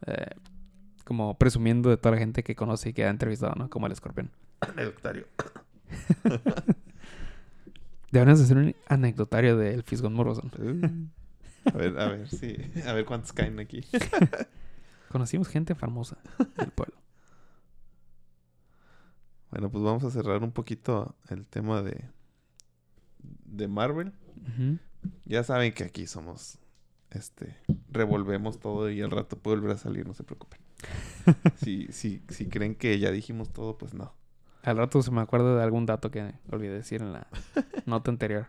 [0.06, 0.30] eh,
[1.04, 3.68] como presumiendo de toda la gente que conoce y que ha entrevistado, ¿no?
[3.68, 4.30] Como el escorpión.
[4.60, 5.26] Anecdotario.
[8.12, 11.10] Deberíamos hacer un anecdotario del Fisgón Morrison.
[11.64, 12.56] A ver, a ver, sí.
[12.86, 13.84] A ver cuántos caen aquí.
[15.08, 16.18] Conocimos gente famosa
[16.58, 16.96] del pueblo.
[19.50, 22.04] Bueno, pues vamos a cerrar un poquito el tema de,
[23.18, 24.12] de Marvel.
[25.24, 26.58] Ya saben que aquí somos
[27.10, 27.56] este,
[27.90, 30.60] revolvemos todo y al rato puede volver a salir, no se preocupen.
[31.56, 34.14] si, si, si creen que ya dijimos todo, pues no.
[34.62, 37.26] Al rato se me acuerda de algún dato que olvidé decir en la
[37.86, 38.46] nota anterior.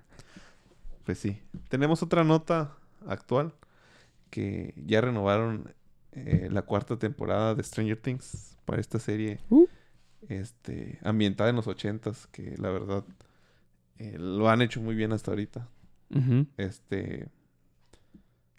[1.05, 1.41] Pues sí.
[1.69, 2.75] Tenemos otra nota
[3.07, 3.53] actual
[4.29, 5.73] que ya renovaron
[6.11, 9.65] eh, la cuarta temporada de Stranger Things para esta serie Uh.
[10.29, 13.03] este, ambientada en los ochentas, que la verdad
[13.97, 15.67] eh, lo han hecho muy bien hasta ahorita.
[16.57, 17.27] Este.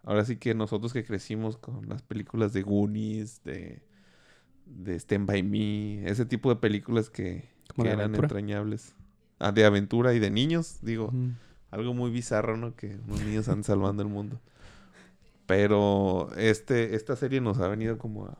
[0.02, 3.80] Ahora sí que nosotros que crecimos con las películas de Goonies, de,
[4.66, 8.26] de Stand By Me, ese tipo de películas que, eran aventura.
[8.26, 8.94] entrañables.
[9.38, 11.12] Ah, de aventura y de niños, digo.
[11.70, 12.76] Algo muy bizarro, ¿no?
[12.76, 14.40] Que unos niños están salvando el mundo.
[15.46, 18.38] Pero este, esta serie nos ha venido como a,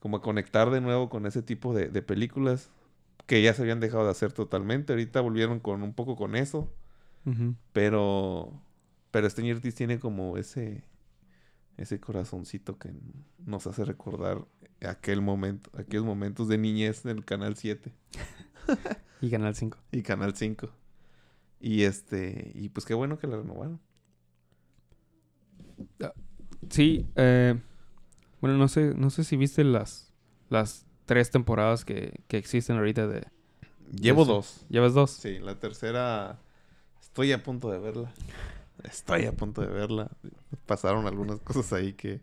[0.00, 2.70] como a conectar de nuevo con ese tipo de, de películas
[3.26, 4.92] que ya se habían dejado de hacer totalmente.
[4.92, 6.70] Ahorita volvieron con un poco con eso.
[7.72, 8.52] Pero,
[9.12, 10.82] pero Stranger Things tiene como ese,
[11.76, 12.90] ese corazoncito que
[13.46, 14.44] nos hace recordar
[14.86, 17.92] aquel momento, aquellos momentos de niñez del Canal 7
[19.20, 19.78] Y Canal 5.
[19.92, 20.68] y Canal 5.
[21.60, 23.80] Y este, y pues qué bueno que la renovaron.
[26.70, 27.60] Sí, eh,
[28.40, 30.12] bueno, no sé, no sé si viste las,
[30.48, 33.26] las tres temporadas que, que existen ahorita de...
[33.92, 34.66] Llevo dos.
[34.68, 35.12] ¿Llevas dos?
[35.12, 36.40] Sí, la tercera
[37.00, 38.12] estoy a punto de verla.
[38.82, 40.10] Estoy a punto de verla.
[40.66, 42.20] Pasaron algunas cosas ahí que,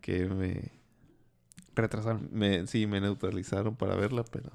[0.00, 0.70] que me,
[1.74, 2.28] Retrasaron.
[2.32, 4.50] me, sí, me neutralizaron para verla, pero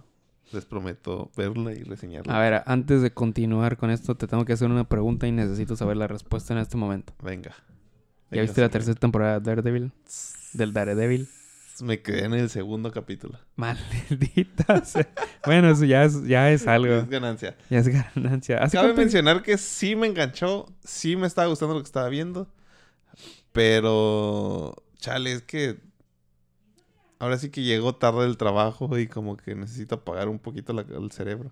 [0.52, 2.36] les prometo verla y reseñarla.
[2.36, 5.76] A ver, antes de continuar con esto, te tengo que hacer una pregunta y necesito
[5.76, 7.14] saber la respuesta en este momento.
[7.24, 7.54] Venga.
[8.32, 9.92] ¿Ya viste la tercera temporada de Daredevil?
[10.54, 11.28] Del Daredevil.
[11.82, 13.40] Me quedé en el segundo capítulo.
[13.56, 15.08] Maldita sea.
[15.46, 16.94] Bueno, eso ya es, ya es algo.
[16.94, 17.56] Es ganancia.
[17.70, 18.58] Ya es ganancia.
[18.64, 22.10] ¿Hace Cabe cuánto- mencionar que sí me enganchó, sí me estaba gustando lo que estaba
[22.10, 22.48] viendo,
[23.52, 25.78] pero chale, es que
[27.20, 30.82] ahora sí que llegó tarde del trabajo y como que necesito apagar un poquito la-
[30.82, 31.52] el cerebro.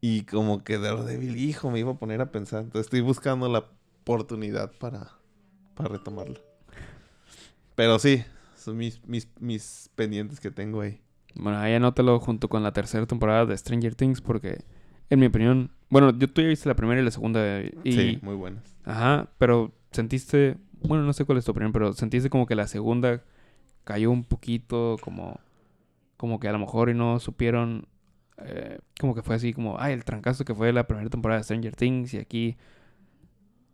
[0.00, 2.60] Y como que Daredevil, hijo, me iba a poner a pensar.
[2.64, 3.66] Entonces estoy buscando la
[4.02, 5.12] oportunidad para,
[5.74, 6.40] para retomarla.
[7.74, 8.24] Pero sí,
[8.56, 11.00] son mis, mis, mis pendientes que tengo ahí.
[11.34, 14.64] Bueno, ahí anótalo junto con la tercera temporada de Stranger Things porque,
[15.08, 15.70] en mi opinión...
[15.88, 17.92] Bueno, yo tú ya viste la primera y la segunda y...
[17.92, 18.64] Sí, muy buenas.
[18.84, 20.56] Ajá, pero sentiste...
[20.82, 23.22] Bueno, no sé cuál es tu opinión, pero sentiste como que la segunda
[23.84, 25.38] cayó un poquito como...
[26.16, 27.86] Como que a lo mejor y no supieron...
[28.38, 29.78] eh, como que fue así como...
[29.80, 32.56] Ay, el trancazo que fue la primera temporada de Stranger Things y aquí...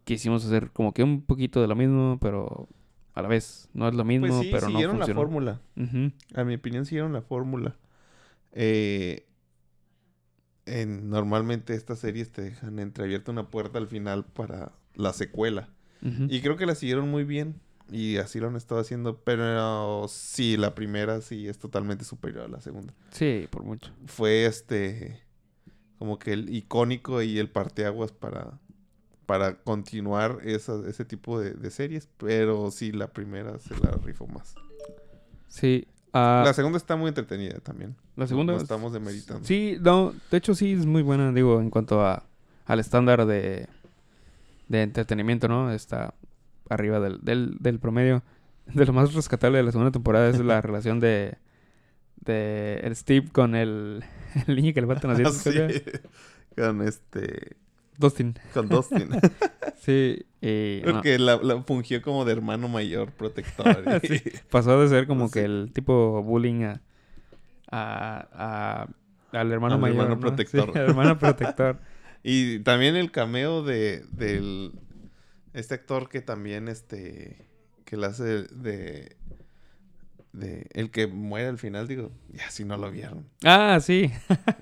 [0.05, 2.68] Quisimos hacer como que un poquito de lo mismo, pero...
[3.14, 5.21] A la vez, no es lo mismo, Pues sí, pero no siguieron la funcionó.
[5.77, 6.12] Ujú.
[6.35, 7.77] A mi opinión, siguieron la fórmula.
[8.53, 9.27] Eh,
[10.66, 15.68] en- normalmente estas series te dejan entreabierta una puerta al final para la secuela.
[16.29, 17.61] Y creo que la siguieron muy bien.
[17.90, 19.18] Y así lo han estado haciendo.
[19.24, 22.92] Pero sí, la primera sí es totalmente superior a la segunda.
[23.11, 23.90] Sí, por mucho.
[24.07, 25.22] Fue este.
[25.98, 28.59] Como que el icónico y el parteaguas para.
[29.27, 32.09] Para continuar esa- ese tipo de, de series.
[32.18, 34.55] Pero sí, la primera se la rifó más.
[35.48, 35.87] Sí.
[36.12, 37.94] ah, La segunda está muy entretenida también.
[38.16, 38.55] la segunda...
[38.55, 39.44] No estamos demeritando.
[39.46, 42.24] Sí, no, de hecho sí es muy buena, digo, en cuanto a
[42.66, 43.66] al estándar de,
[44.68, 45.72] de entretenimiento, ¿no?
[45.72, 46.14] Está
[46.68, 48.22] arriba del, del, del promedio.
[48.74, 51.38] De lo más rescatable de la segunda temporada es la relación de,
[52.20, 54.04] de el Steve con el,
[54.46, 55.38] el niño que le faltan dientes.
[55.42, 55.83] Sí.
[56.57, 57.57] Con este.
[57.96, 58.35] Dustin.
[58.54, 59.09] Con Dustin.
[59.81, 63.83] Sí, y no, Porque la, la fungió como de hermano mayor, protector.
[64.02, 64.22] y- Sí.
[64.50, 65.33] pasó de ser como Sí.
[65.35, 66.81] que el tipo bullying a,
[67.70, 68.28] a,
[69.33, 69.96] a- al hermano Al mayor.
[69.96, 70.20] hermano ¿no?
[70.20, 70.70] protector.
[70.72, 71.81] Sí, al hermano protector.
[72.22, 74.72] Y también el cameo de del
[75.59, 77.37] este actor que también este
[77.85, 79.16] que la hace de
[80.33, 83.27] de el que muere al final, digo, ya si no lo vieron.
[83.44, 84.11] Ah, sí.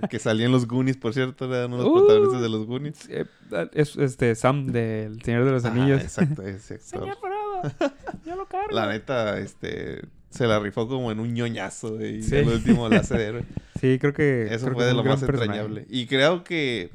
[0.09, 1.95] Que salía en los Goonies, por cierto, era uno de los Uh.
[1.97, 3.09] protagonistas de los Goonies.
[3.11, 3.27] Eh,
[3.73, 6.03] Es este Sam del Señor de los Ah, Anillos.
[6.03, 7.17] exacto, ese actor.
[7.21, 7.93] Frodo,
[8.25, 8.71] yo lo cargo.
[8.71, 12.37] La neta, este se la rifó como en un ñoñazo y Sí.
[12.37, 13.45] al último la hace de héroe.
[13.81, 15.45] Sí, creo que Eso creo que fue de lo más personaje.
[15.61, 15.87] entrañable.
[15.91, 16.91] Y creo que.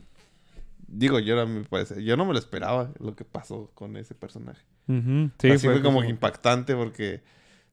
[0.93, 1.99] Digo, yo era mi parecer.
[2.01, 4.61] Yo no me lo esperaba lo que pasó con ese personaje.
[4.87, 7.21] Sí, Así fue, como impactante porque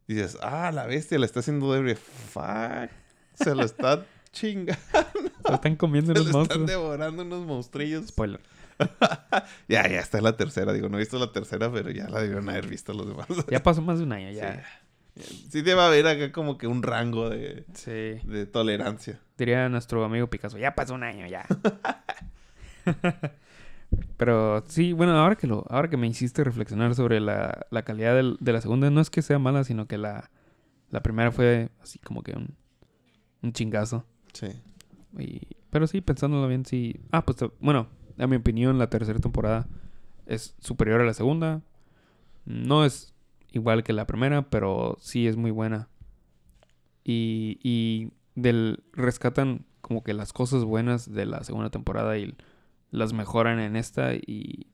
[0.06, 2.90] dices, ah, la bestia la está haciendo de Fuck.
[3.34, 4.80] Se lo está chingando.
[5.46, 6.66] Se están comiendo Se unos lo están monstruos.
[6.68, 8.06] devorando unos monstrillos.
[8.08, 8.40] Spoiler.
[9.68, 10.72] ya, ya está la tercera.
[10.72, 13.26] Digo, no he visto la tercera, pero ya la debieron haber visto los demás.
[13.50, 14.62] Ya pasó más de un año, ya.
[15.16, 15.48] Sí.
[15.50, 17.90] Sí debe haber acá como que un rango de, Sí.
[18.24, 19.18] de tolerancia.
[19.36, 21.44] Diría nuestro amigo Picasso, ya pasó un año, ya.
[24.16, 28.14] Pero sí, bueno, ahora que lo, ahora que me hiciste reflexionar sobre la, la calidad
[28.14, 30.30] del- de la segunda, no es que sea mala, sino que la,
[30.90, 32.54] la primera fue así como que un,
[33.42, 34.04] un chingazo.
[34.32, 34.48] Sí.
[35.18, 37.00] Y, pero sí, pensándolo bien, sí.
[37.12, 39.66] Ah, pues bueno, a mi opinión, la tercera temporada
[40.26, 41.62] es superior a la segunda.
[42.44, 43.14] No es
[43.52, 45.88] igual que la primera, pero sí es muy buena.
[47.04, 52.36] Y, y del rescatan como que las cosas buenas de la segunda temporada y
[52.90, 54.66] las mejoran en esta y,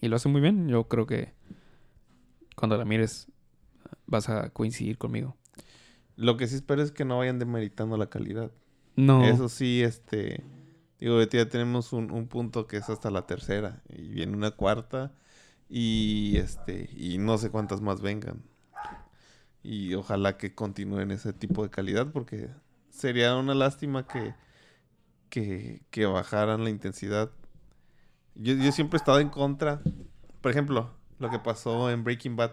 [0.00, 0.68] y lo hacen muy bien.
[0.68, 1.32] Yo creo que
[2.56, 3.28] cuando la mires
[4.06, 5.36] vas a coincidir conmigo.
[6.16, 8.50] Lo que sí espero es que no vayan demeritando la calidad.
[8.96, 9.24] No.
[9.24, 10.42] Eso sí, este...
[10.98, 13.82] Digo, ya tenemos un, un punto que es hasta la tercera.
[13.88, 15.12] Y viene una cuarta.
[15.68, 16.90] Y este...
[16.96, 18.42] Y no sé cuántas más vengan.
[19.62, 22.10] Y ojalá que continúen ese tipo de calidad.
[22.10, 22.48] Porque
[22.90, 24.34] sería una lástima que...
[25.30, 27.30] Que, que bajaran la intensidad.
[28.34, 29.80] Yo, yo siempre he estado en contra.
[30.40, 32.52] Por ejemplo, lo que pasó en Breaking Bad.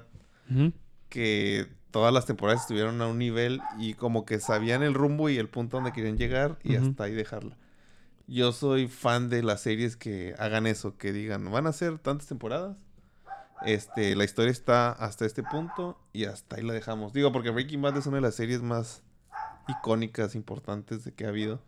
[1.10, 5.38] Que todas las temporadas estuvieron a un nivel y como que sabían el rumbo y
[5.38, 7.58] el punto donde querían llegar y hasta ahí dejarla.
[8.28, 12.28] Yo soy fan de las series que hagan eso, que digan, van a ser tantas
[12.28, 12.76] temporadas.
[13.66, 17.14] Este, la historia está hasta este punto y hasta ahí la dejamos.
[17.14, 19.02] Digo, porque Breaking Bad es una de las series más
[19.68, 21.62] icónicas, importantes de que ha habido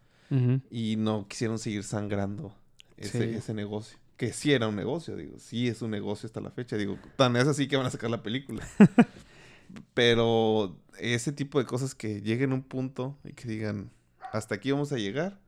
[0.70, 2.54] Y no quisieron seguir sangrando
[2.98, 3.36] ese, Sí.
[3.38, 3.98] ese negocio.
[4.18, 7.36] Que sí era un negocio, digo, sí es un negocio hasta la fecha, digo, tan
[7.36, 8.68] es así que van a sacar la película.
[9.94, 13.92] Pero ese tipo de cosas que lleguen a un punto y que digan,
[14.32, 15.40] hasta aquí vamos a llegar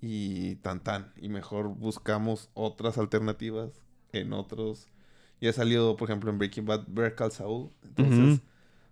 [0.00, 3.70] y tan tan, y mejor buscamos otras alternativas
[4.12, 4.88] en otros.
[5.40, 7.70] Ya salió, por ejemplo, en Breaking Bad, Better Call Saul.
[7.84, 8.40] Entonces, Ujú.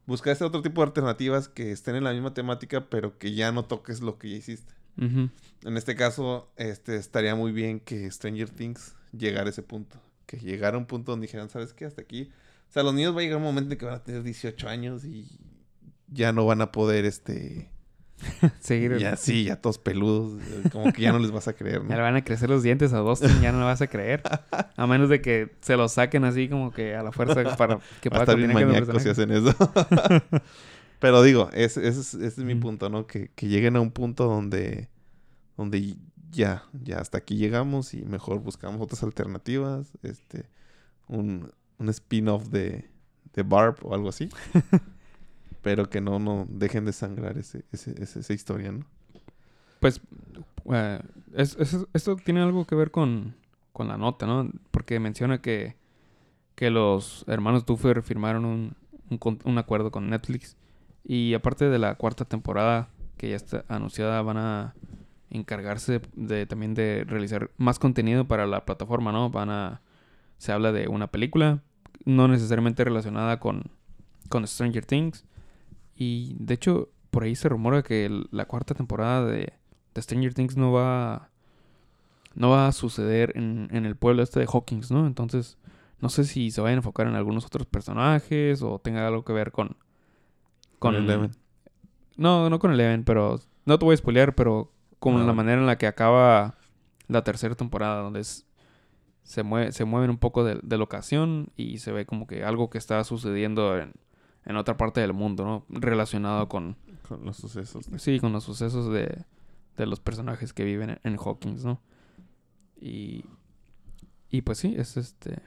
[0.06, 3.50] buscar este otro tipo de alternativas que estén en la misma temática, pero que ya
[3.52, 4.72] no toques lo que ya hiciste.
[4.98, 9.98] En este caso, este, estaría muy bien que Stranger Things llegara a ese punto.
[10.26, 11.84] Que llegara a un punto donde dijeran, ¿sabes qué?
[11.84, 12.30] Hasta aquí.
[12.68, 14.68] O sea, los niños va a llegar un momento en que van a tener 18
[14.68, 15.38] años y
[16.08, 17.70] ya no van a poder, este...
[18.60, 18.96] Seguir.
[18.98, 20.40] Ya, sí, ya todos peludos.
[20.42, 21.90] eh, Como que ya no les vas a creer, ¿no?
[21.90, 24.22] Ya le van a crecer los dientes a Dustin, ya no lo vas a creer.
[24.76, 28.08] A menos de que se los saquen así como que a la fuerza para que
[28.10, 29.54] pueda estar bien maníacos si hacen eso.
[30.98, 33.06] Pero digo, ese, es, ese es mi punto, ¿no?
[33.06, 34.88] Que, que lleguen a un punto donde,
[35.56, 35.96] donde
[36.30, 39.92] ya, ya hasta aquí llegamos y mejor buscamos otras alternativas.
[40.02, 40.46] Este,
[41.08, 42.88] un, un spin-off de,
[43.34, 44.28] de Barb o algo así.
[45.62, 48.86] Pero que no, no dejen de sangrar ese, ese, ese- esa historia, ¿no?
[49.80, 50.00] Pues
[50.72, 51.00] eh,
[51.34, 53.34] es- es- esto tiene algo que ver con,
[53.72, 54.50] con la nota, ¿no?
[54.70, 55.76] Porque menciona que,
[56.54, 58.76] que los hermanos Duffer firmaron un,
[59.44, 60.56] un acuerdo con Netflix.
[61.08, 64.74] Y aparte de la cuarta temporada que ya está anunciada, van a
[65.30, 69.30] encargarse de, también de realizar más contenido para la plataforma, ¿no?
[69.30, 69.82] Van a...
[70.38, 71.62] Se habla de una película,
[72.04, 73.70] no necesariamente relacionada con,
[74.28, 75.24] con Stranger Things.
[75.94, 79.52] Y de hecho, por ahí se rumora que la cuarta temporada de,
[79.94, 81.30] de Stranger Things no va
[82.34, 85.06] no va a suceder en, en el pueblo este de Hawkins, ¿no?
[85.06, 85.56] Entonces,
[86.00, 89.32] no sé si se vayan a enfocar en algunos otros personajes o tenga algo que
[89.32, 89.76] ver con
[90.78, 91.32] Con Eleven.
[92.16, 95.60] No, no con Eleven, pero no te voy a spoilear, pero con Ah, la manera
[95.60, 96.54] en la que acaba
[97.08, 98.46] la tercera temporada, donde es-
[99.22, 102.70] se, mueve, se mueven un poco de, de locación y se ve como que algo
[102.70, 103.92] que está sucediendo en,
[104.44, 105.64] en otra parte del mundo, ¿no?
[105.68, 106.76] Relacionado con,
[107.08, 107.90] Con los sucesos.
[107.90, 109.24] de- Sí, con los sucesos de,
[109.76, 111.80] de los personajes que viven en, en Hawkins, ¿no?
[112.80, 113.24] Y,
[114.30, 115.40] y pues sí, es este...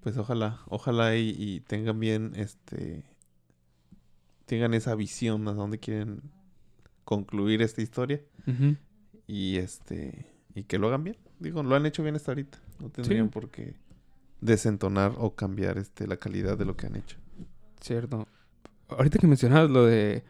[0.00, 3.04] Pues ojalá, ojalá y, y tengan bien, este,
[4.48, 6.22] tengan esa visión a dónde quieren
[7.04, 8.20] concluir esta historia
[9.26, 11.16] y este, y que lo hagan bien.
[11.38, 12.58] Digo, lo han hecho bien hasta ahorita.
[12.80, 13.76] No tendrían por qué
[14.40, 17.18] desentonar o cambiar este la calidad de lo que han hecho.
[17.80, 18.26] Cierto.
[18.88, 20.24] Ahorita que mencionabas lo de...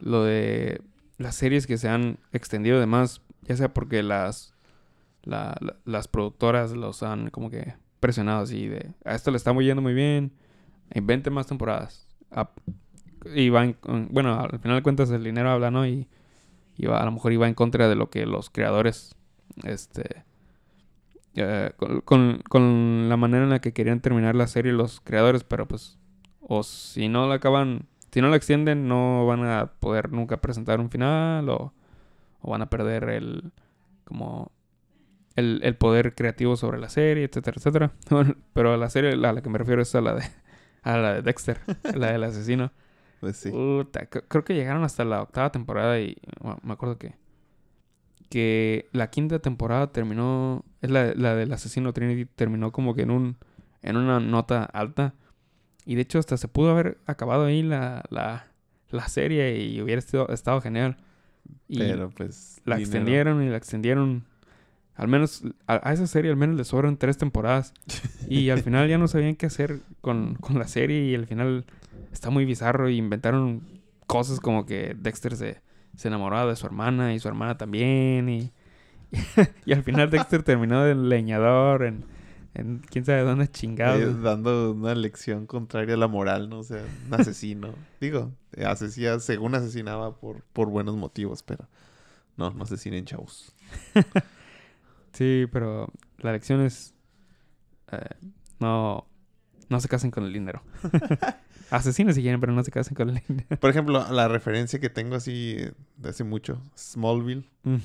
[0.00, 0.82] Lo de
[1.16, 4.52] las series que se han extendido de más, ya sea porque las...
[5.22, 8.92] la- la- las productoras los han como que presionado así de...
[9.04, 10.32] A esto le está yendo muy bien.
[10.94, 12.06] Invente más temporadas.
[13.34, 15.86] Y bueno, al final de cuentas el dinero habla, ¿no?
[15.86, 16.08] Y,
[16.76, 19.16] y va- a lo mejor iba en contra de lo que los creadores,
[19.64, 20.24] este,
[21.34, 21.72] eh,
[22.04, 25.98] con, con- la manera en la que querían terminar la serie los creadores, pero pues,
[26.40, 30.80] o si no la acaban, si no la extienden, no van a poder nunca presentar
[30.80, 31.72] un final, o,
[32.42, 33.52] o van a perder el,
[34.04, 34.52] como,
[35.36, 37.92] el, el poder creativo sobre la serie, etcétera, etcétera.
[38.54, 40.24] pero la serie a la que me refiero es la de,
[40.82, 41.60] a la de Dexter,
[41.94, 42.72] la del asesino.
[43.24, 43.50] Pues sí.
[43.50, 47.14] Puta, cre- creo que llegaron hasta la octava temporada y bueno, me acuerdo que
[48.30, 53.10] que la quinta temporada terminó, es la, la del asesino Trinity, terminó como que en
[53.10, 53.36] un
[53.82, 55.14] en una nota alta.
[55.84, 58.46] Y de hecho hasta se pudo haber acabado ahí la, la,
[58.90, 60.96] la serie y hubiera estado, estado genial.
[61.68, 62.60] Y Pero pues.
[62.64, 62.80] la dinero.
[62.90, 64.24] extendieron y la extendieron.
[64.96, 67.72] Al menos a, a esa serie al menos le sobran tres temporadas.
[68.28, 71.66] Y al final ya no sabían qué hacer con, con la serie y al final
[72.10, 73.62] está muy bizarro y inventaron
[74.06, 75.60] cosas como que Dexter se,
[75.94, 78.50] se enamoraba de su hermana y su hermana también y,
[79.66, 82.04] y al final Dexter terminó de leñador en,
[82.54, 83.98] en quién sabe dónde chingado.
[83.98, 86.60] Eh, dando una lección contraria a la moral, ¿no?
[86.60, 87.74] O sea, un asesino.
[88.00, 91.68] Digo, eh, asesina, según asesinaba por, por buenos motivos, pero
[92.36, 93.54] no, no asesinen chavos.
[95.14, 96.94] Sí, pero la lección es
[97.90, 98.14] eh,
[98.60, 99.06] no,
[99.68, 100.62] no se casen con el dinero.
[101.70, 103.56] Asesinos si quieren, pero no se casen con el dinero.
[103.58, 105.56] Por ejemplo, la referencia que tengo así
[105.96, 107.48] de hace mucho, Smallville.
[107.62, 107.76] Mm.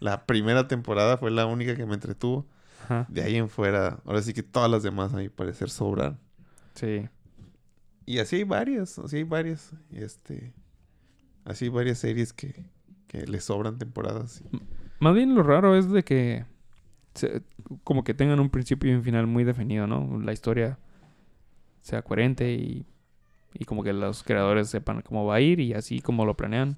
[0.00, 2.46] La primera temporada fue la única que me entretuvo.
[2.84, 3.06] Ajá.
[3.08, 6.18] De ahí en fuera, ahora sí que todas las demás a mi parecer sobran.
[6.74, 7.08] Sí.
[8.04, 9.72] Y así hay varias, así hay varias.
[9.90, 10.52] Este,
[11.44, 12.64] así hay varias series que,
[13.06, 14.42] que le sobran temporadas.
[14.98, 16.46] Más bien lo raro es de que
[17.16, 17.42] se-
[17.84, 20.20] como que tengan un principio y un final muy definido, ¿no?
[20.20, 20.78] La historia
[21.82, 22.84] sea coherente y,
[23.54, 26.76] y como que los creadores sepan cómo va a ir y así como lo planean.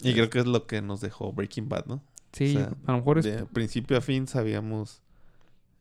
[0.00, 2.02] Y creo que es lo que nos dejó Breaking Bad, ¿no?
[2.32, 3.24] Sí, O sea, a lo mejor es...
[3.24, 5.02] De principio a fin sabíamos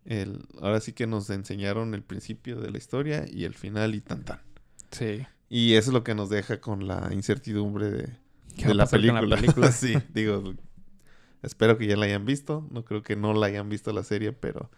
[0.06, 0.46] el...
[0.62, 4.24] Ahora sí que nos enseñaron el principio de la historia y el final y tan
[4.24, 4.40] tan.
[4.92, 5.26] Sí.
[5.50, 8.10] Y eso es lo que nos deja con la incertidumbre de,
[8.58, 9.22] ¿Qué de va a la película.
[9.22, 9.72] la película?
[9.72, 10.54] sí, digo,
[11.48, 12.68] espero que ya la hayan visto.
[12.72, 14.70] No creo que no la hayan visto la serie, pero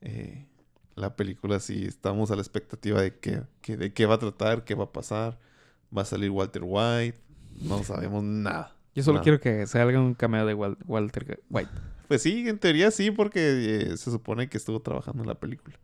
[0.00, 0.46] eh,
[0.94, 4.64] la película sí estamos a la expectativa de que, que- de qué va a tratar,
[4.64, 5.38] qué va a pasar.
[5.96, 7.18] Va a salir Walter White.
[7.62, 8.74] No sabemos nada.
[8.94, 9.22] Yo solo nada.
[9.24, 11.70] quiero que salga un cameo de Wal- Walter White.
[12.08, 13.40] Pues sí, en teoría sí, porque
[13.92, 15.76] eh, se supone que estuvo trabajando en la película.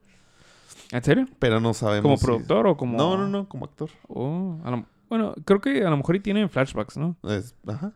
[0.92, 1.26] ¿En serio?
[1.38, 2.02] Pero no sabemos.
[2.02, 2.96] ¿Como si- productor o como...?
[2.98, 3.90] No, no, no, como actor.
[4.08, 7.16] Oh, lo- Bueno, creo que a lo mejor y tienen flashbacks, ¿no?
[7.24, 7.92] Es- ajá.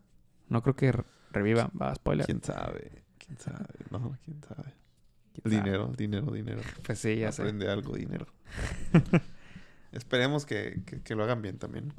[0.48, 0.92] No creo que
[1.34, 1.70] reviva.
[1.80, 2.24] Va, spoiler.
[2.26, 3.02] ¿Quién sabe?
[3.18, 3.66] ¿Quién sabe?
[3.90, 4.72] No, ¿quién sabe?
[5.32, 5.56] ¿Quién sabe?
[5.56, 6.60] Dinero, dinero, dinero.
[6.84, 7.42] Pues sí, ya sé.
[7.42, 8.26] Aprende algo, dinero.
[9.92, 11.92] Esperemos que, que- que lo hagan bien también.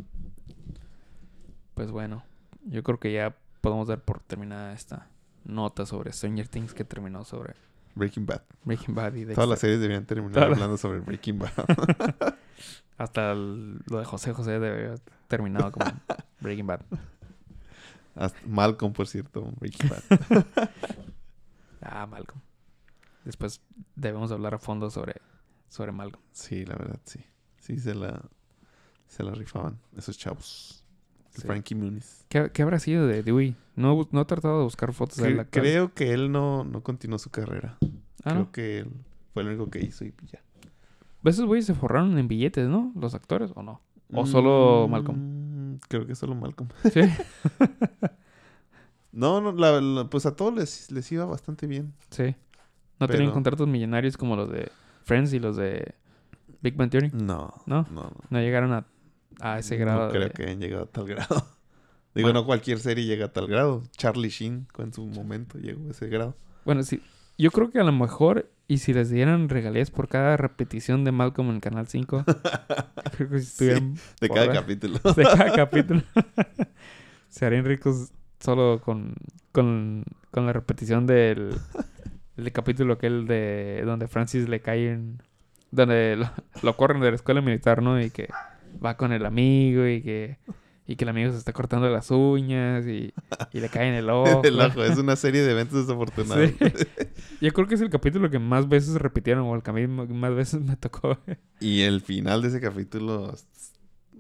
[1.73, 2.23] Pues bueno,
[2.65, 5.07] yo creo que ya podemos dar por terminada esta
[5.43, 7.53] nota sobre Stranger Things que terminó sobre
[7.95, 8.41] Breaking Bad.
[8.63, 9.36] Breaking Bad y Dexter.
[9.36, 11.51] Todas las series deberían terminar Todas las- hablando sobre Breaking Bad.
[12.97, 15.86] Hasta el- lo de José José debe haber terminado como
[16.41, 16.81] Breaking Bad.
[18.16, 20.47] Hasta Malcolm, por cierto, Breaking Bad.
[21.82, 22.41] Ah, Malcolm.
[23.24, 23.61] Después
[23.95, 25.16] debemos hablar a fondo sobre,
[25.68, 26.24] sobre Malcolm.
[26.32, 27.20] Sí, la verdad, sí.
[27.59, 28.22] Sí, se la,
[29.07, 30.84] se la rifaban esos chavos.
[31.32, 31.41] Sí.
[31.41, 32.26] Frankie Muniz.
[32.30, 33.55] ¿Qué, qué habrá sido de Dewey?
[33.76, 36.82] No, no he tratado de buscar fotos de Cre- él creo que él no, no
[36.82, 37.78] continuó su carrera.
[38.24, 38.51] Ah, creo ¿no?
[38.51, 38.91] que él
[39.34, 40.41] fue el único que hizo y ya.
[41.26, 42.93] Esos güeyes se forraron en billetes, ¿no?
[42.95, 43.82] Los actores, ¿o no?
[44.13, 45.44] ¿O solo Mm, Malcolm?
[45.88, 46.69] Creo que solo Malcolm.
[46.93, 47.01] Sí.
[49.11, 51.93] No, no, la- la- pues a todos les, les iba bastante bien.
[52.09, 52.36] Sí.
[52.99, 54.69] No tenían Pero- contratos millonarios como los de
[55.05, 55.95] Friends y los de
[56.61, 57.11] Big Bang Theory.
[57.13, 57.53] No.
[57.65, 57.84] ¿No?
[57.91, 58.11] No, no.
[58.30, 58.86] No llegaron a,
[59.39, 60.05] a ese grado.
[60.07, 61.36] No creo de- que hayan llegado a tal grado.
[62.15, 62.41] Digo, Bueno.
[62.41, 63.84] no cualquier serie llega a tal grado.
[63.91, 66.36] Charlie Sheen, en su momento, llegó a ese grado.
[66.65, 67.01] Bueno, sí.
[67.38, 71.11] Yo creo que a lo mejor, y si les dieran regalías por cada repetición de
[71.11, 72.23] Malcolm en Canal 5,
[73.17, 74.99] creo que si estuvieran De cada capítulo.
[74.99, 76.01] de cada capítulo,
[77.29, 79.15] se harían ricos solo con,
[79.51, 81.55] con, con la repetición del,
[82.38, 85.21] del capítulo aquel de donde Francis le cae en...
[85.71, 86.31] Donde lo,
[86.61, 87.99] lo corren de la escuela militar, ¿no?
[88.01, 88.29] Y que
[88.83, 90.38] va con el amigo y que...
[90.88, 93.13] Y que el amigo se está cortando las uñas y,
[93.51, 94.41] y le cae en el ojo.
[94.45, 96.49] El ojo, es una serie de eventos desafortunados.
[96.49, 96.55] Sí.
[97.41, 99.88] Yo creo que es el capítulo que más veces repitieron o el que a mí
[99.88, 101.17] más veces me tocó.
[101.59, 103.33] Y el final de ese capítulo,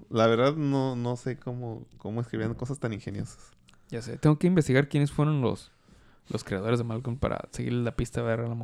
[0.09, 3.37] la verdad no, no sé cómo, cómo escribían cosas tan ingeniosas.
[3.89, 5.71] ya sé, tengo que investigar quiénes fueron los,
[6.29, 8.55] los creadores de Malcolm para seguir la pista a ver a lo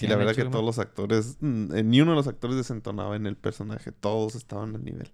[0.00, 3.16] y la verdad que todos los actores, mm, eh, ni uno de los actores desentonaba
[3.16, 5.10] en el personaje, todos estaban al nivel.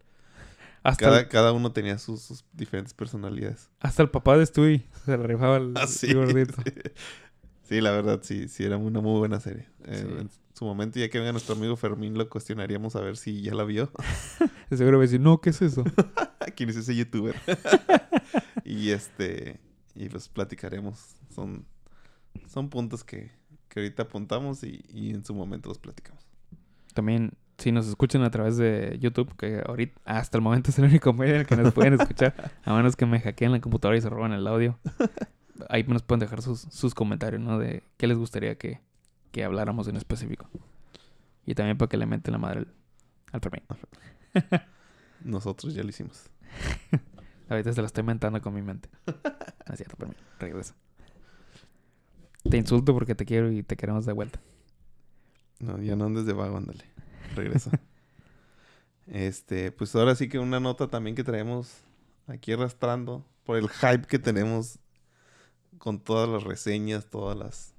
[0.90, 3.70] Hasta, Cada, el, cada uno tenía sus, sus diferentes personalidades.
[3.80, 6.54] hasta el papá de Stewie se le rifaba el, Ah, sí, el gordito.
[6.64, 6.72] sí.
[7.68, 9.66] Sí, la verdad, sí, sí, era una muy buena serie.
[9.86, 10.14] Eh, Sí.
[10.20, 13.54] En su momento, ya que venga nuestro amigo Fermín, lo cuestionaríamos a ver si ya
[13.54, 13.90] la vio.
[14.70, 15.82] Seguro va a decir, no, ¿qué es eso?
[16.54, 17.34] ¿Quién es ese youtuber?
[18.64, 19.58] y este,
[19.96, 21.16] y pues platicaremos.
[21.34, 21.66] Son,
[22.48, 23.32] son puntos que,
[23.68, 26.24] que ahorita apuntamos y, y en su momento los platicamos.
[26.94, 30.84] También, si nos escuchan a través de YouTube, que ahorita, hasta el momento es el
[30.84, 32.34] único medio en el que nos pueden escuchar,
[32.64, 34.78] a menos que me hackeen la computadora y se roban el audio.
[35.68, 37.58] ahí nos pueden dejar sus, sus comentarios, ¿no?
[37.58, 38.80] De qué les gustaría que,
[39.32, 40.48] que habláramos en específico.
[41.46, 42.68] Y también para que le meten la madre al,
[43.32, 43.62] al Fermín.
[45.24, 46.30] Nosotros ya lo hicimos.
[47.48, 48.88] Ahorita se la estoy mentando con mi mente.
[49.06, 50.16] No es cierto, Fermín.
[50.38, 50.74] Regresa.
[52.50, 54.40] Te insulto porque te quiero y te queremos de vuelta.
[55.58, 56.84] No, ya no andes de vago, ándale.
[57.36, 57.70] Regresa.
[59.06, 61.72] este, pues ahora sí que una nota también que traemos
[62.26, 64.78] aquí arrastrando por el hype que tenemos
[65.78, 67.74] con todas las reseñas, todas las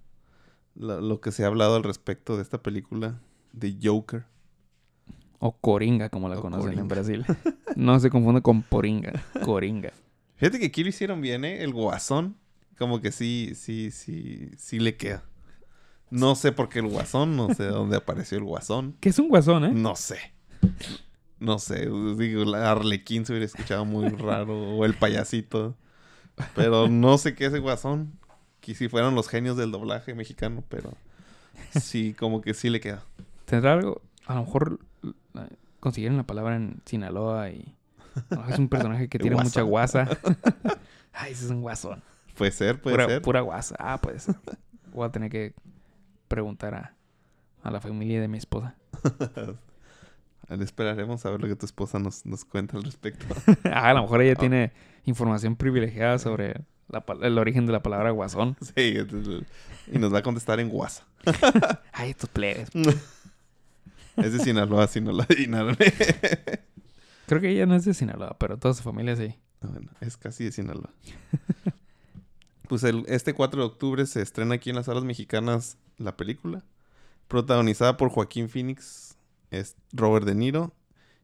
[0.75, 3.19] la- lo que se ha hablado al respecto de esta película
[3.51, 4.25] de Joker.
[5.39, 6.87] O Coringa, como la O conocen en.
[6.87, 7.25] Brasil.
[7.75, 9.23] No se confunde con Poringa.
[9.45, 9.91] Coringa.
[10.37, 11.63] Fíjate que aquí lo hicieron bien, ¿eh?
[11.63, 12.35] El guasón,
[12.77, 15.23] como que sí, sí, sí, sí le queda.
[16.09, 18.95] No sé por qué el guasón, no sé de dónde apareció el guasón.
[18.99, 19.71] Que es un guasón, ¿eh?
[19.73, 20.17] No sé.
[21.39, 21.87] No sé,
[22.17, 25.75] digo, la Arlequín se hubiera escuchado muy raro, o el payasito.
[26.55, 28.13] Pero no sé qué es el guasón.
[28.61, 30.93] Que si fueron los genios del doblaje mexicano, pero
[31.79, 33.03] sí, como que sí le queda.
[33.45, 34.01] ¿Tendrá algo?
[34.25, 34.79] A lo mejor
[35.79, 37.75] consiguieron la palabra en Sinaloa y...
[38.49, 40.07] es un personaje que tiene mucha guasa.
[41.13, 42.01] Ay, ese es un guasón.
[42.35, 43.21] Puede ser, puede Pura, ser.
[43.21, 43.75] pura guasa.
[43.79, 44.35] Ah, puede ser.
[44.91, 45.53] Voy a tener que
[46.27, 46.95] preguntar a,
[47.63, 48.75] a la familia de mi esposa.
[50.49, 53.25] Esperaremos a ver lo que tu esposa nos, nos cuenta al respecto.
[53.65, 54.71] ah, a lo mejor ella tiene
[55.05, 58.55] información privilegiada sobre la el origen de la palabra guasón.
[58.75, 58.95] sí,
[59.91, 61.05] y nos va a contestar en guasa.
[61.91, 62.69] Ay, estos plebes.
[64.15, 65.75] Es de Sinaloa, si no lo adivinaron.
[67.25, 69.35] Creo que ella no es de Sinaloa, pero toda su familia sí.
[69.59, 70.91] Bueno, es casi de Sinaloa.
[72.67, 76.63] Pues el, este 4 de octubre se estrena aquí en las salas mexicanas la película.
[77.27, 79.15] Protagonizada por Joaquín Phoenix,
[79.51, 80.73] es Robert De Niro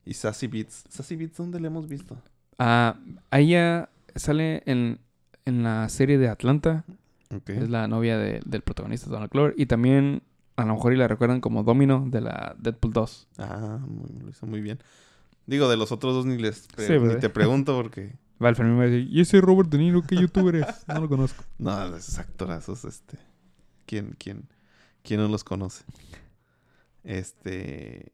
[0.05, 0.83] y Sassy Beats.
[0.89, 2.17] ¿Sassy Beats dónde la hemos visto?
[2.59, 2.97] Ah,
[3.31, 4.99] ella sale en,
[5.45, 6.83] en la serie de Atlanta.
[7.33, 7.49] Ok.
[7.49, 9.53] Es la novia de- del protagonista Donald Glover.
[9.57, 10.21] Y también,
[10.55, 13.27] a lo mejor y la recuerdan como Domino de la Deadpool 2.
[13.39, 14.79] Ah, muy- lo hizo muy bien.
[15.45, 18.13] Digo, de los otros dos ni les pre- Sí, ni te pregunto porque...
[18.43, 20.65] Va, el Fermín va a decir, ¿y ese Robert De Niro qué youtuber es?
[20.87, 21.43] No lo conozco.
[21.59, 23.17] No, esos actorazos, este...
[23.85, 24.47] ¿Quién, quién,
[25.03, 25.83] quién no los conoce?
[27.03, 28.11] Este...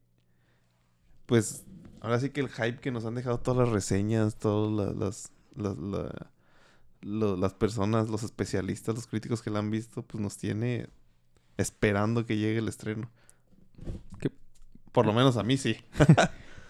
[1.25, 1.63] Pues
[2.01, 5.31] ahora sí que el hype que nos han dejado todas las reseñas, todas la- las,
[5.55, 6.31] las, la-
[7.01, 10.89] lo- las personas, los especialistas, los críticos que la han visto, pues nos tiene
[11.57, 13.09] esperando que llegue el estreno.
[14.19, 14.31] Que-
[14.91, 15.77] Por lo menos a mí sí.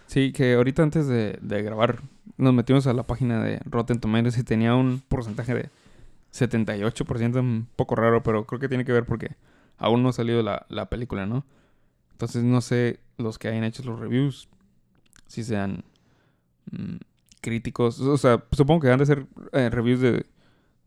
[0.07, 2.01] Sí, que ahorita antes de, de grabar
[2.39, 5.69] nos metimos a la página de Rotten Tomatoes y tenía un porcentaje de
[6.33, 9.35] 78%, un poco raro, pero creo que tiene que ver porque
[9.77, 11.45] aún no ha salido la, la película, ¿no?
[12.11, 14.49] Entonces no sé los que hayan hecho los reviews,
[15.27, 15.83] si sean
[16.71, 16.97] mm,
[17.41, 20.25] críticos, o sea, supongo que han de ser eh, reviews de,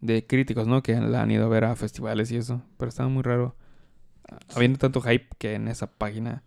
[0.00, 0.82] de críticos, ¿no?
[0.82, 3.56] Que la han ido a ver a festivales y eso, pero estaba muy raro.
[4.30, 6.42] ah, Habiendo tanto hype que en esa página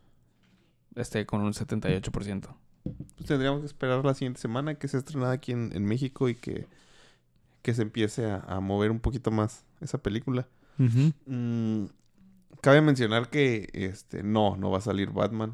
[0.95, 2.56] esté con un 78%.
[3.16, 6.36] Pues tendríamos que esperar la siguiente semana que se estrenada aquí en, en México y
[6.36, 6.68] que,
[7.61, 10.47] que se empiece a, a mover un poquito más esa película.
[10.78, 11.86] Mm,
[12.61, 15.53] cabe mencionar que este no, no va a salir Batman.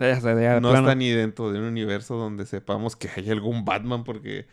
[0.00, 0.86] Ya ya no plano.
[0.86, 4.46] está ni dentro de un universo donde sepamos que hay algún Batman porque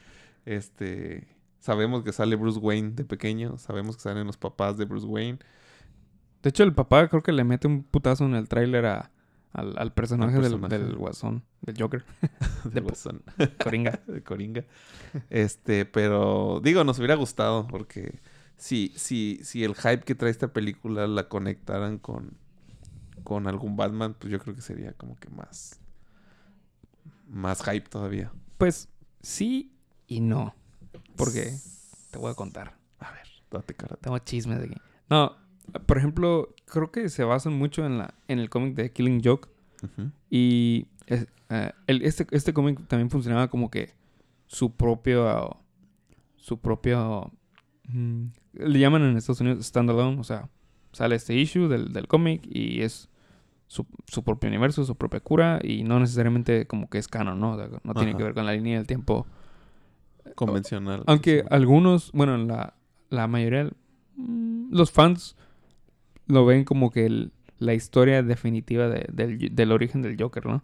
[0.46, 1.28] este
[1.60, 5.40] sabemos que sale Bruce Wayne de pequeño, sabemos que salen los papás de Bruce Wayne.
[6.44, 9.12] De hecho, el papá creo que le mete un putazo en el tráiler a-
[9.56, 10.62] al, al personaje, del-.
[10.70, 12.04] Del, guasón, del Joker,
[12.66, 13.24] de De- Guasón.
[13.64, 14.00] Coringa.
[14.08, 14.64] de Coringa.
[15.30, 18.20] Este, pero digo, nos hubiera gustado porque
[18.58, 22.38] si, si, si el hype que trae esta película la conectaran con,
[23.24, 25.80] con algún Batman, pues yo creo que sería como que más,
[27.28, 28.32] más hype todavía.
[28.58, 28.90] Pues
[29.22, 29.74] sí
[30.08, 30.56] y no.
[31.16, 31.54] Porque
[32.12, 32.78] te voy a contar.
[33.00, 33.96] A ver, date cara.
[33.98, 34.76] Tengo chismes de aquí.
[35.10, 35.36] No,
[35.86, 39.50] por ejemplo, creo que se basan mucho en, la, en el cómic de Killing Joke.
[40.30, 43.94] Y es- eh, el- este, este cómic también funcionaba como que
[44.48, 45.58] su propio.
[46.38, 47.32] Su propio.
[47.88, 50.20] mm, le llaman en Estados Unidos standalone.
[50.20, 50.50] O sea,
[50.92, 53.10] sale este issue del, del cómic y es
[53.68, 55.60] su, su propio universo, su propia cura.
[55.64, 57.52] Y no necesariamente como que es canon, ¿no?
[57.54, 59.28] O sea, no tiene que ver con la línea del tiempo.
[60.36, 61.04] Convencional.
[61.06, 61.48] Aunque sí.
[61.52, 62.74] algunos, bueno, la,
[63.10, 63.70] la mayoría,
[64.16, 65.36] mm, los fans
[66.28, 70.64] lo ven como que el- la historia definitiva de- del, del origen del Joker, ¿no?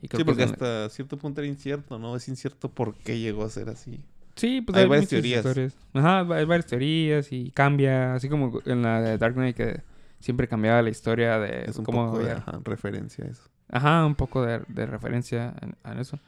[0.00, 2.16] Y creo Sí, que porque hasta cierto punto era incierto, ¿no?
[2.16, 4.00] Es incierto por qué llegó a ser así.
[4.34, 5.44] Sí, pues hay hay, varias teorías.
[5.44, 5.76] historias.
[5.92, 9.82] Ajá, hay varias teorías y cambia, así como en la de Dark Knight que
[10.20, 13.42] siempre cambiaba la historia de Es un cómo poco de ajá, referencia a eso.
[13.68, 16.18] Ajá, un poco de, de referencia en, en eso.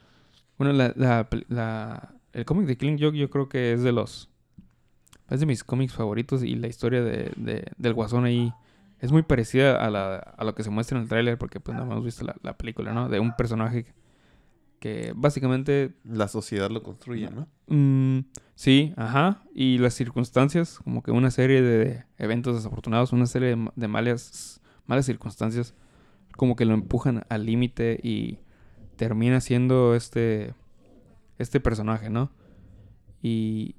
[0.57, 0.93] Bueno, la,
[1.49, 4.29] la- el cómic de Killing Joke yo creo que es de los
[5.29, 8.53] es de mis cómics favoritos y la historia de, de- del Guasón ahí
[8.99, 11.77] es muy parecida a, la, a lo que se muestra en el tráiler porque pues
[11.77, 13.09] no hemos visto la, la película, ¿no?
[13.09, 13.85] De un personaje
[14.79, 17.47] que básicamente La sociedad lo construye, ¿no?
[17.67, 18.25] Mm,
[18.55, 19.41] sí, ajá.
[19.53, 23.87] Y las circunstancias, como que una serie de eventos desafortunados, una serie de, ma- de
[23.87, 25.73] malas, malas circunstancias,
[26.37, 28.39] como que lo empujan al límite y
[28.97, 30.53] termina siendo este,
[31.39, 32.31] este personaje, ¿no?
[33.21, 33.75] Y,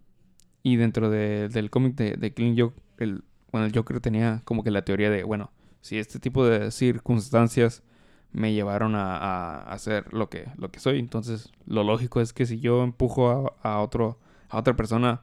[0.63, 3.23] y dentro de- del cómic de, de Killing Joke, el,
[3.65, 5.51] el Joker tenía como que la teoría de, bueno,
[5.81, 7.83] si este tipo de circunstancias
[8.33, 10.99] me llevaron a, a hacer lo que, lo que soy.
[10.99, 15.23] Entonces, lo lógico es que si yo empujo a, a otro, a otra persona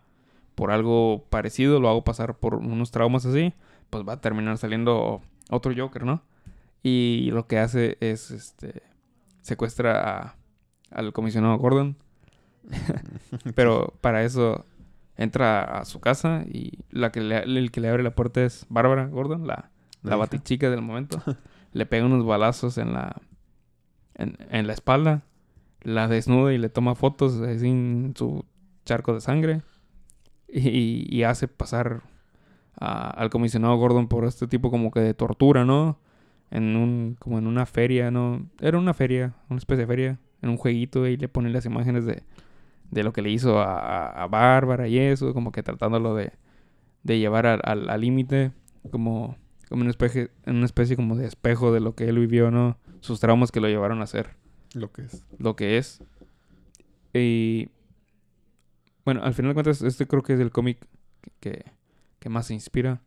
[0.55, 3.53] por algo parecido, lo hago pasar por unos traumas así,
[3.89, 6.23] pues va a terminar saliendo otro Joker, ¿no?
[6.81, 8.81] Y lo que hace es, este,
[9.41, 10.35] secuestra a-
[10.91, 11.97] al comisionado Gordon.
[13.55, 14.65] Pero para eso
[15.17, 18.65] entra a su casa y la que le, el que le abre la puerta es
[18.69, 19.69] Bárbara Gordon, la,
[20.03, 21.21] La batichica del momento.
[21.73, 23.21] le pega unos balazos en la
[24.15, 25.23] en, en la espalda,
[25.81, 28.45] la desnuda y le toma fotos sin su
[28.85, 29.61] charco de sangre
[30.47, 32.01] y, y hace pasar
[32.79, 35.99] a- al comisionado Gordon por este tipo como que de tortura, ¿no?
[36.51, 38.45] En un como en una feria, ¿no?
[38.59, 42.05] Era una feria, una especie de feria, en un jueguito y le pone las imágenes
[42.05, 42.23] de,
[42.91, 46.33] de lo que le hizo a, a- Bárbara y eso, como que tratándolo de,
[47.03, 47.61] de llevar al-
[48.01, 48.51] límite,
[48.91, 49.37] como
[49.69, 52.77] como una especie, una especie como de espejo de lo que él vivió, ¿no?
[52.99, 54.35] Sus traumas que lo llevaron a ser
[54.75, 55.23] Lo que es.
[55.39, 55.99] lo que es.
[57.13, 57.69] Y
[59.05, 60.85] bueno, al final de cuentas, este creo que es el cómic
[61.39, 61.65] que,
[62.19, 63.01] que más se inspira.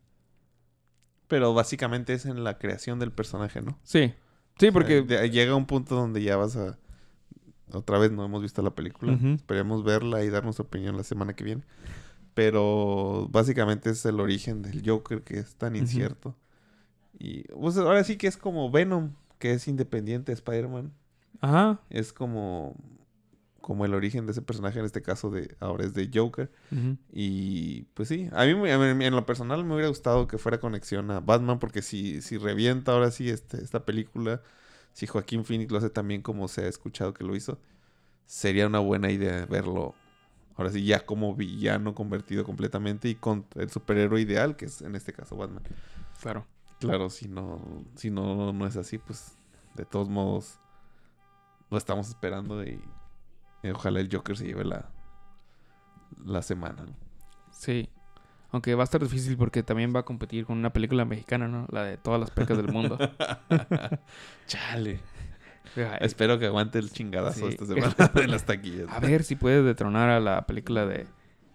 [1.29, 3.79] Pero básicamente es en la creación del personaje, ¿no?
[3.83, 4.13] Sí,
[4.59, 5.03] sí, O sea, porque...
[5.31, 6.79] llega un punto donde ya vas a...
[7.73, 9.13] Otra vez no hemos visto la película.
[9.35, 11.63] Esperemos verla y dar nuestra opinión la semana que viene.
[12.35, 16.37] Pero básicamente es el origen del Joker que es tan incierto.
[17.19, 20.93] Y pues ahora sí que es como Venom, que es independiente de Spider-Man.
[21.41, 21.81] Ajá.
[21.89, 22.77] Es como,
[23.63, 26.51] como el origen de ese personaje, en este caso de ahora es de Joker.
[27.13, 30.37] Y pues sí, a mí, me- a mí en lo personal me hubiera gustado que
[30.39, 34.43] fuera conexión a Batman, porque si, si revienta ahora sí este, esta película,
[34.97, 37.59] si Joaquín Phoenix lo hace también como se ha escuchado que lo hizo,
[38.25, 39.95] sería una buena idea verlo
[40.57, 44.97] ahora sí ya como villano convertido completamente y con el superhéroe ideal, que es en
[44.97, 45.63] este caso Batman.
[46.23, 46.47] Claro.
[46.81, 47.61] Claro, si no,
[47.95, 49.37] si no, no es así, pues
[49.75, 50.61] de todos modos
[51.69, 52.81] lo estamos esperando y,
[53.63, 54.89] y ojalá el Joker se lleve la,
[56.25, 56.87] la semana.
[56.87, 56.95] ¿no?
[57.51, 57.91] Sí.
[58.57, 61.67] Aunque va a estar difícil porque también va a competir con una película mexicana, ¿no?
[61.71, 62.97] La de todas las pecas del mundo.
[64.47, 65.01] Chale.
[65.77, 67.47] Ay, Espero que aguante el chingadazo Sí.
[67.49, 68.87] esta semana en las taquillas.
[68.91, 71.07] A ver si puede detronar a la película de,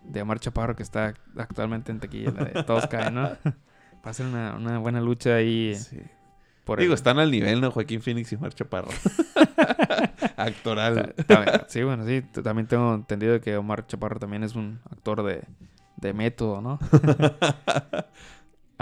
[0.03, 3.21] de Omar Chaparro que está actualmente en taquilla, la de Todos caen, ¿no?
[3.23, 5.99] Va a ser una, una buena lucha ahí Sí.
[6.65, 7.71] por Digo, el- están al nivel, ¿no?
[7.71, 8.89] Joaquín Phoenix y Mar Chaparro.
[10.37, 11.15] Actoral.
[11.67, 12.21] Sí, bueno, sí.
[12.43, 15.41] También tengo entendido que Omar Chaparro también es un actor de,
[16.01, 16.79] de método, ¿no?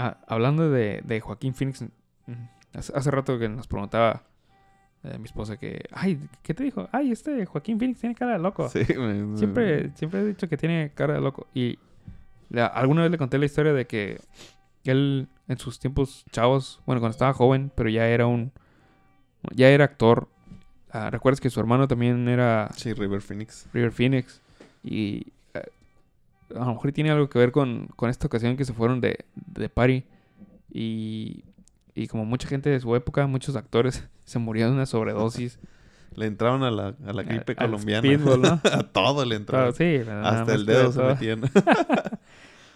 [0.02, 1.84] Ah, hablando de, de Joaquín Phoenix,
[2.72, 4.22] hace, hace rato que nos preguntaba
[5.04, 6.88] eh, mi esposa que, ay, ¿qué te dijo?
[6.90, 8.66] Ay, este Joaquín Phoenix tiene cara de loco.
[8.70, 11.46] Sí, me- Siempre, siempre he dicho que tiene cara de loco.
[11.52, 11.78] Y
[12.48, 14.22] la- alguna vez le conté la historia de que
[14.84, 18.52] él en sus tiempos chavos, bueno, cuando estaba joven, pero ya era un,
[19.54, 20.28] ya era actor.
[20.90, 23.68] Ah, ¿Recuerdas que su hermano también era Sí, River Phoenix.
[23.74, 24.40] River Phoenix?
[24.82, 25.26] Y
[26.54, 29.24] a lo mejor tiene algo que ver con, con esta ocasión que se fueron de,
[29.34, 30.04] de party.
[30.72, 31.44] Y,
[31.94, 35.58] y como mucha gente de su época, muchos actores se murieron de una sobredosis.
[36.16, 38.00] Le entraron a la, a la gripe colombiana.
[38.00, 38.60] speedball, ¿no?
[38.72, 39.72] a todo le entraron.
[39.72, 40.04] Claro, sí.
[40.04, 41.42] nada Hasta el dedo se metían.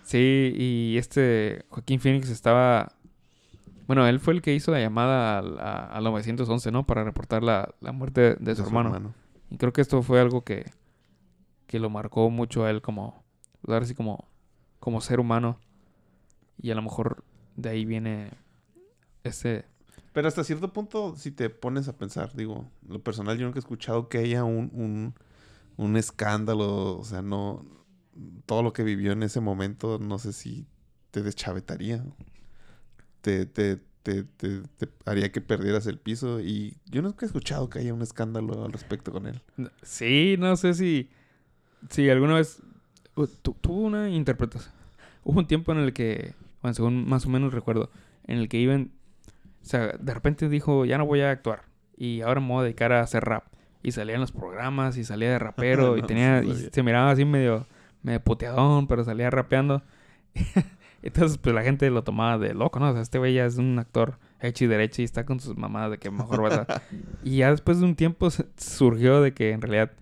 [0.04, 2.92] Sí, y este Joaquín Phoenix estaba...
[3.86, 6.86] Bueno, él fue el que hizo la llamada al, a, al 911, ¿no?
[6.86, 9.14] Para reportar la, la muerte de, su, hermano.
[9.50, 10.70] Y creo que esto fue algo que,
[11.66, 13.23] que lo marcó mucho a él como...
[13.64, 14.28] pues, Ahora sí como,
[14.78, 15.58] como ser humano.
[16.60, 17.24] Y a lo mejor
[17.56, 18.30] de ahí viene
[19.22, 19.64] ese...
[20.12, 23.60] Pero hasta cierto punto, si te pones a pensar, digo, lo personal, yo nunca he
[23.60, 25.14] escuchado que haya un, un,
[25.76, 27.64] un escándalo, o sea, no,
[28.46, 30.66] todo lo que vivió en ese momento, no sé si
[31.10, 32.04] te deschavetaría,
[33.22, 37.68] te, te, te, te, te haría que perdieras el piso y yo nunca he escuchado
[37.68, 39.42] que haya un escándalo al respecto con él.
[39.82, 41.10] Sí, no sé si...
[41.90, 42.62] Si alguna vez...
[43.42, 44.72] tu- tuvo una interpretación.
[45.24, 46.34] Hubo un tiempo en el que...
[46.62, 47.90] Bueno, según más o menos recuerdo.
[48.26, 48.90] En el que iban...
[49.62, 51.62] O sea, de repente dijo, ya no voy a actuar.
[51.96, 53.44] Y ahora me voy a dedicar a hacer rap.
[53.82, 55.96] Y salía en los programas y salía de rapero.
[55.96, 56.42] y No, tenía...
[56.42, 57.66] sí y se miraba así medio...
[58.02, 59.82] medio puteadón, pero salía rapeando.
[61.02, 62.88] Entonces, pues la gente lo tomaba de loco, ¿no?
[62.88, 65.56] O sea, este güey ya es un actor hecho y derecho y está con sus
[65.56, 66.82] mamadas de que mejor va a.
[67.24, 69.92] Y ya después de un tiempo surgió de que en realidad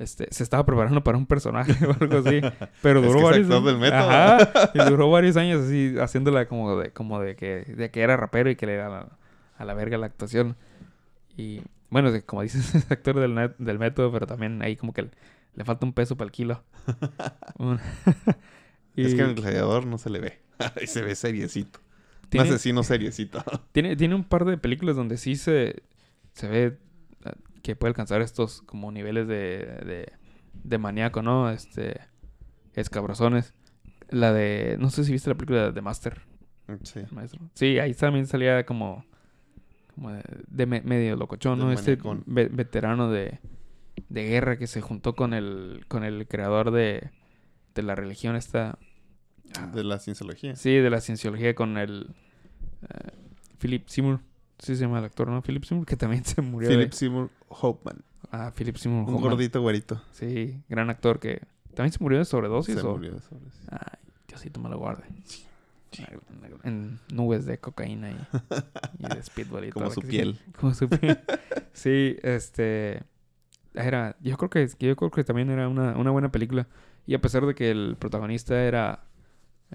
[0.00, 2.40] este, se estaba preparando para un personaje o algo así.
[2.82, 3.98] Pero Es duró que varios actor del método.
[4.10, 8.16] Ajá, y duró varios años así haciéndola como de, como de que, de que era
[8.16, 9.08] rapero y que le era a la,
[9.58, 10.56] a la verga la actuación.
[11.36, 15.02] Y bueno, como dices, es actor del, net- del método, pero también ahí como que
[15.02, 15.10] le,
[15.54, 16.62] le falta un peso para el kilo.
[18.96, 20.38] Es y que en el gladiador no se le ve.
[20.78, 21.78] Ahí se ve seriecito.
[22.32, 23.42] Un asesino seriecito.
[23.72, 25.82] tiene, tiene un par de películas donde sí se,
[26.32, 26.78] se ve
[27.62, 30.12] que puede alcanzar estos como niveles de, de,
[30.54, 31.50] de maníaco, ¿no?
[31.50, 32.00] Este,
[32.74, 33.54] escabrozones.
[34.08, 36.22] La de, no sé si viste la película de Master.
[36.84, 37.00] Sí.
[37.10, 37.40] maestro.
[37.54, 39.04] Sí, ahí también salía como,
[39.94, 41.72] como de, de me- medio locochón, ¿no?
[41.72, 43.40] Este ve- veterano de,
[44.08, 47.10] de guerra que se juntó con el, con el creador de,
[47.74, 48.78] de la religión esta.
[49.74, 50.54] De la cienciología.
[50.54, 52.14] Sí, de la cienciología con el
[52.82, 53.10] eh,
[53.58, 54.20] Philip Seymour.
[54.62, 55.42] Sí se llama el actor, ¿no?
[55.42, 56.68] Philip Seymour, que también se murió.
[56.68, 58.02] de- Philip Seymour Hoffman.
[58.30, 59.02] Ah, Philip Seymour.
[59.08, 59.30] Un Hoffman.
[59.30, 60.02] gordito güerito.
[60.12, 61.42] Sí, gran actor que
[61.74, 62.74] también se murió de sobredosis.
[62.78, 62.92] Se o...
[62.92, 63.52] murió de sobres.
[63.70, 63.98] Ay,
[64.28, 65.04] Diosito me lo guarde.
[66.62, 68.16] En nubes de cocaína y,
[68.98, 70.34] y de speedball y Como su piel.
[70.44, 70.52] sí.
[70.60, 71.18] Como su piel.
[71.72, 73.02] sí, este...
[73.74, 74.16] Era...
[74.20, 76.68] Yo creo que, yo creo que también era una, una buena película.
[77.06, 79.04] Y a pesar de que el protagonista era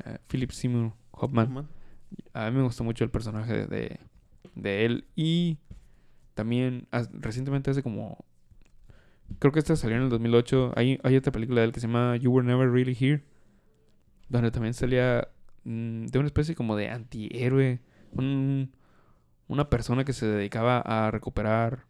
[0.06, 1.68] eh, Philip Seymour Hoffman, Hoffman.
[2.34, 4.00] a mí me gustó mucho el personaje de, de
[4.86, 5.06] él.
[5.16, 5.58] Y
[6.34, 8.26] también recientemente hace como...
[9.40, 10.74] Creo que esta salió en el 2008.
[10.76, 13.24] Hay, hay otra película de él que se llama You Were Never Really Here.
[14.30, 15.28] Donde también salía
[15.64, 17.80] mm, de una especie como de antihéroe.
[18.12, 18.72] Un,
[19.48, 21.86] una persona que se dedicaba a recuperar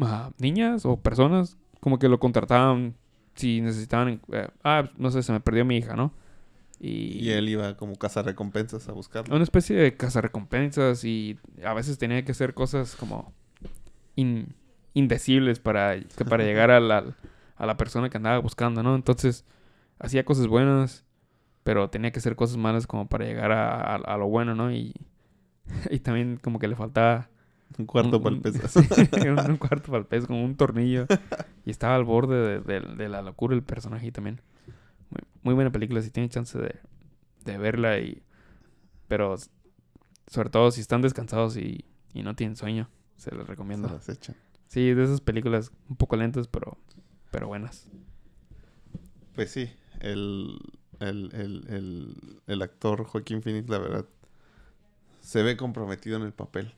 [0.00, 1.58] a niñas o personas.
[1.80, 2.96] Como que lo contrataban
[3.34, 4.20] si necesitaban...
[4.32, 6.12] eh, ah, no sé, se me perdió mi hija, ¿no?
[6.78, 9.34] Y él iba como recompensas a buscarlo.
[9.34, 13.32] una especie de cazarrecompensas y a veces tenía que hacer cosas como
[14.14, 14.54] in-
[14.94, 17.04] indecibles para, que para llegar a la,
[17.56, 18.94] a la persona que andaba buscando, ¿no?
[18.94, 19.44] Entonces
[19.98, 21.04] hacía cosas buenas,
[21.64, 24.70] pero tenía que hacer cosas malas como para llegar a, a- a lo bueno, ¿no?
[24.72, 24.94] Y,
[25.90, 27.28] y también como que le faltaba
[27.78, 28.80] Un cuarto para el un- peso.
[29.50, 31.06] un, cuarto para el peso, como un tornillo.
[31.64, 34.40] Y estaba al borde de, de- de la locura el personaje también.
[35.10, 36.74] Muy, muy buena película, si tienen chance de,
[37.44, 38.22] de verla y...
[39.08, 39.36] Pero
[40.26, 43.88] sobre todo si están descansados y, y no tienen sueño, se les Se recomiendo.
[43.88, 44.36] las echan.
[44.66, 46.76] Sí, de esas películas un poco lentas, pero,
[47.30, 47.86] pero buenas.
[49.34, 50.58] Pues sí, el,
[50.98, 54.06] el, el, el, el actor Joaquín Phoenix, la verdad,
[55.20, 56.74] se ve comprometido en el papel.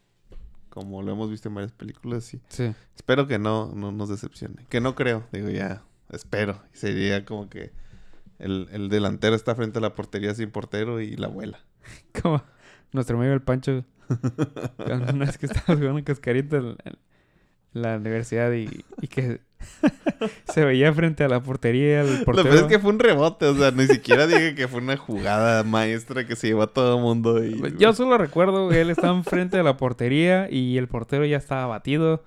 [0.68, 2.72] Como lo hemos visto en varias películas y Sí.
[2.95, 4.66] espero que no, no nos decepcione.
[4.68, 6.61] Que no creo, digo ya, espero.
[6.74, 7.72] Sería como que
[8.39, 11.61] el, el delantero está frente a la portería sin portero y la abuela.
[12.22, 12.43] Como
[12.93, 13.84] nuestro amigo el Pancho,
[14.78, 16.99] una vez que estaba jugando cascarita en, en
[17.72, 19.41] la universidad y, y que
[20.53, 22.49] se veía frente a la portería el Lo portero.
[22.49, 25.64] peor es que fue un rebote, o sea, ni siquiera dije que fue una jugada
[25.64, 27.45] maestra que se llevó a todo el mundo.
[27.45, 27.57] Y...
[27.57, 31.36] Pues, Yo solo recuerdo que él estaba enfrente de la portería y el portero ya
[31.36, 32.24] estaba batido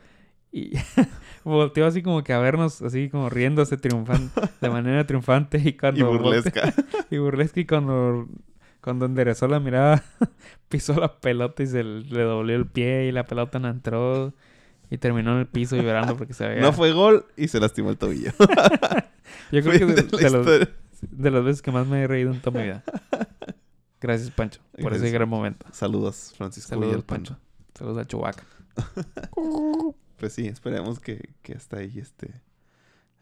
[0.52, 0.74] y
[1.44, 6.00] volteó así como que a vernos, así como riéndose triunfante, de manera triunfante y cuando
[6.00, 6.74] y burlesca.
[7.10, 8.28] y burlesca y cuando
[8.82, 10.04] cuando enderezó la mirada
[10.70, 14.34] pisó la pelota y se le dobló el pie y la pelota no entró
[14.90, 17.92] y terminó en el piso vibrando porque se veía No fue gol y se lastimó
[17.92, 18.32] el tobillo.
[19.52, 20.68] yo creo que de, de los-
[21.02, 22.84] de las veces que más me he reído en toda mi vida
[24.00, 27.30] gracias Pancho por ese gran momento Saludos, Francisco saludos Villalpando.
[27.32, 27.42] Pancho
[27.76, 28.44] saludos a Chubaca
[30.22, 32.30] Pues sí, esperemos que, que hasta ahí este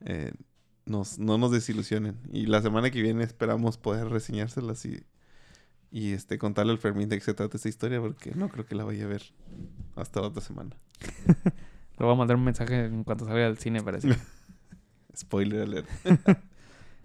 [0.02, 0.34] eh,
[0.86, 2.18] nos, no nos desilusionen.
[2.30, 5.02] Y la semana que viene esperamos poder reseñárselas y,
[5.92, 8.76] y este contarle al Fermín de qué se trata esta historia, porque no creo que
[8.76, 9.24] la vaya a ver
[9.96, 10.76] hasta la otra semana.
[11.98, 14.10] Le voy a mandar un mensaje en cuanto salga del cine, parece.
[15.16, 15.88] Spoiler alert.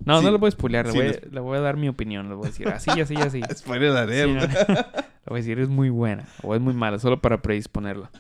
[0.05, 1.89] No, Sí, no le voy a spoilear, le, sí, voy, le voy a dar mi
[1.89, 2.29] opinión.
[2.29, 3.41] Le voy a decir así, así, así.
[3.55, 4.29] Spoiler Sí, alert.
[4.29, 4.75] no, no.
[4.75, 8.11] Le voy a decir es muy buena o es muy mala, solo para predisponerla.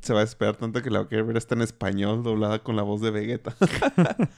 [0.00, 2.60] Se va a esperar tanto que la va a querer ver hasta en español, doblada
[2.60, 3.54] con la voz de Vegeta.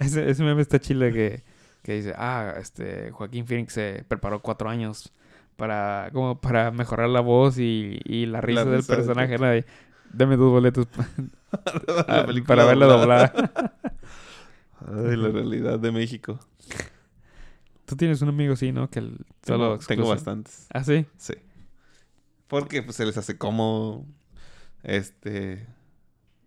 [0.00, 1.44] Ese, ese meme está chile que,
[1.82, 5.12] que dice, ah, este, Joaquín Phoenix se preparó cuatro años
[5.54, 9.38] para, como para mejorar la voz y, y la risa del risa personaje.
[9.38, 9.56] ¿no?
[9.56, 9.64] Y,
[10.12, 10.86] Deme dos boletos
[12.08, 13.32] ah, para verla doblada.
[14.80, 16.38] Ay, la realidad de México.
[17.84, 18.88] Tú tienes un amigo así, ¿no?
[18.88, 20.66] Que el, solo Tengo, bastantes.
[20.72, 21.06] ¿Ah, sí?
[21.16, 21.34] Sí.
[22.46, 24.04] Porque pues, se les hace cómodo.
[24.82, 25.66] Este.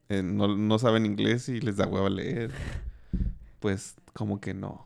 [0.10, 2.52] eh, no, no saben inglés y les da hueva leer.
[3.60, 4.86] pues como que no.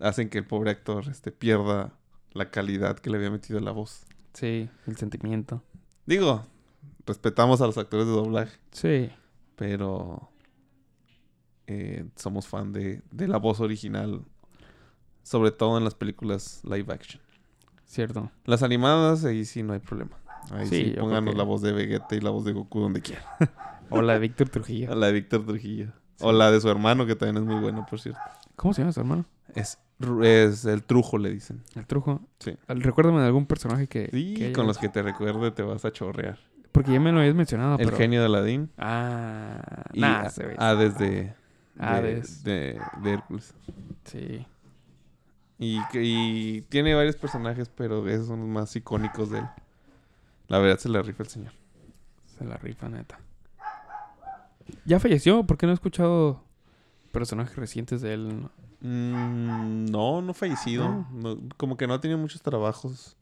[0.00, 1.92] Hacen que el pobre actor este, pierda
[2.32, 4.04] la calidad que le había metido la voz.
[4.32, 5.62] Sí, el sentimiento.
[6.06, 6.44] Digo,
[7.06, 9.08] respetamos a los actores de doblaje, Sí.
[9.56, 10.28] pero
[11.68, 14.24] eh, somos fan de, de la voz original,
[15.22, 17.22] sobre todo en las películas live action.
[17.86, 18.30] Cierto.
[18.44, 20.18] Las animadas, ahí sí no hay problema.
[20.50, 23.24] Ahí Sí, pónganos que- la voz de Vegeta y la voz de Goku donde quieran.
[23.90, 24.94] O la de Víctor Trujillo.
[24.94, 25.92] La de Víctor Trujillo.
[26.20, 28.18] O la de su hermano, que también es muy bueno, por cierto.
[28.56, 29.26] ¿Cómo se llama su hermano?
[29.54, 29.78] Es,
[30.22, 31.62] es el trujo, le dicen.
[31.76, 32.20] El Trujo.
[32.40, 32.56] Sí.
[32.66, 34.08] Recuérdame de algún personaje que.
[34.10, 36.38] Sí, que con los que te recuerde te vas a chorrear.
[36.72, 37.96] Porque ya me lo habías mencionado, el pero.
[37.96, 38.70] genio de Aladín.
[38.78, 39.84] Ah.
[39.92, 40.56] Y nah, se ve.
[40.58, 41.34] Hades de, de,
[41.78, 42.42] Hades.
[42.42, 43.54] de, de Hércules.
[44.04, 44.46] Sí.
[45.58, 49.44] Y, y tiene varios personajes, pero esos son los más icónicos de él.
[50.48, 51.52] La verdad se la rifa el señor.
[52.38, 53.18] Se la rifa, neta.
[54.84, 55.44] ¿Ya falleció?
[55.44, 56.42] ¿Por qué no he escuchado
[57.12, 58.48] personajes recientes de él?
[58.80, 61.06] Mm, no, no fallecido.
[61.12, 63.16] No, como que no ha tenido muchos trabajos.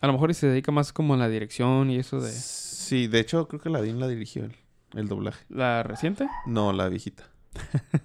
[0.00, 2.30] A lo mejor se dedica más como a la dirección y eso de...
[2.30, 4.54] Sí, de hecho creo que Aladín la dirigió él,
[4.94, 5.44] el doblaje.
[5.48, 6.28] ¿La reciente?
[6.46, 7.24] No, la viejita.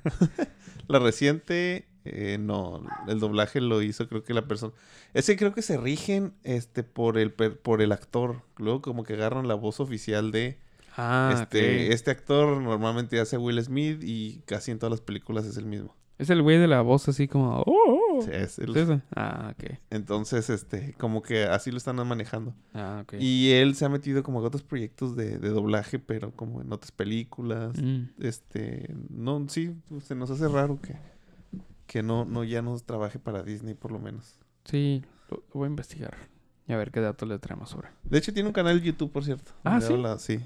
[0.87, 4.73] la reciente, eh, no, el doblaje lo hizo creo que la persona.
[5.13, 8.41] Es que creo que se rigen este por el por el actor.
[8.57, 10.57] Luego como que agarran la voz oficial de
[10.95, 15.57] Ah, este este actor normalmente hace Will Smith y casi en todas las películas es
[15.57, 15.95] el mismo.
[16.19, 17.63] Es el güey de la voz así como...
[17.65, 18.21] "Oh, oh".
[18.21, 19.01] Sí, es el-.
[19.15, 19.77] Ah, ok.
[19.89, 22.53] Entonces, este, como que así lo están manejando.
[22.73, 23.15] Ah, ok.
[23.19, 26.71] Y él se ha metido como a otros proyectos de, de doblaje, pero como en
[26.71, 27.75] otras películas.
[27.81, 28.03] Mm.
[28.21, 30.95] Este, no, sí, pues, se nos hace raro que,
[31.93, 34.39] que no, no ya no trabaje para Disney por lo menos.
[34.65, 36.17] Sí, lo, lo voy a investigar.
[36.67, 37.89] Y a ver qué datos le traemos sobre.
[38.03, 39.51] De hecho tiene un canal de YouTube, por cierto.
[39.63, 39.93] Ah, ¿sí?
[39.93, 40.39] habla- sí.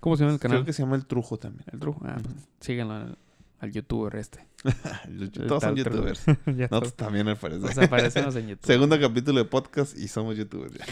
[0.00, 0.56] ¿Cómo se llama el canal?
[0.58, 1.66] Creo que se llama El Trujo también.
[1.70, 2.00] El truco.
[2.06, 3.18] Ah, pues síganlo al,
[3.60, 4.46] al youtuber este.
[5.08, 6.24] El Todos son youtubers.
[6.46, 7.64] ya Nosotros también al parecer.
[7.76, 8.66] Nos aparecemos en YouTube.
[8.66, 10.72] Segundo capítulo de podcast y somos youtubers.
[10.72, 10.86] ya.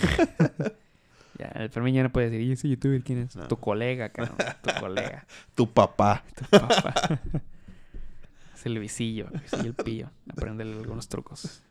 [1.38, 3.34] Ya, el Fermín ya no puede decir, ¿y ese youtuber quién es?
[3.36, 3.49] No.
[3.49, 4.36] Tu colega, cabrón.
[4.62, 5.26] Tu colega.
[5.55, 6.22] Tu papá.
[6.34, 7.20] Tu papá.
[8.67, 9.29] Es el visillo.
[9.53, 10.11] El pillo.
[10.29, 11.62] Aprenderle algunos trucos.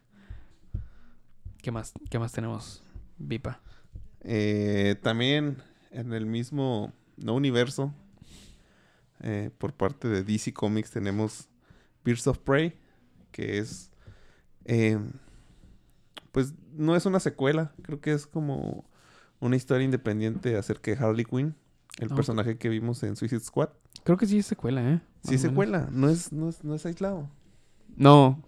[1.62, 2.84] ¿Qué más, qué más tenemos,
[3.18, 3.60] Vipa?
[4.22, 5.58] Eh, también
[5.92, 7.94] en el mismo, no universo,
[9.22, 11.50] eh, por parte de DC Comics tenemos
[12.04, 12.78] Birds of Prey,
[13.32, 13.92] que es,
[14.66, 15.00] eh,
[16.32, 18.86] pues no es una secuela, creo que es como
[19.40, 21.56] una historia independiente acerca de Harley Quinn,
[22.00, 23.70] el Ah, personaje que vimos en Suicide Squad.
[24.04, 25.02] Creo que sí es secuela, ¿eh?
[25.28, 25.42] Sí, o menos.
[25.42, 27.30] secuela, no es, no es, no es aislado.
[27.96, 28.42] No,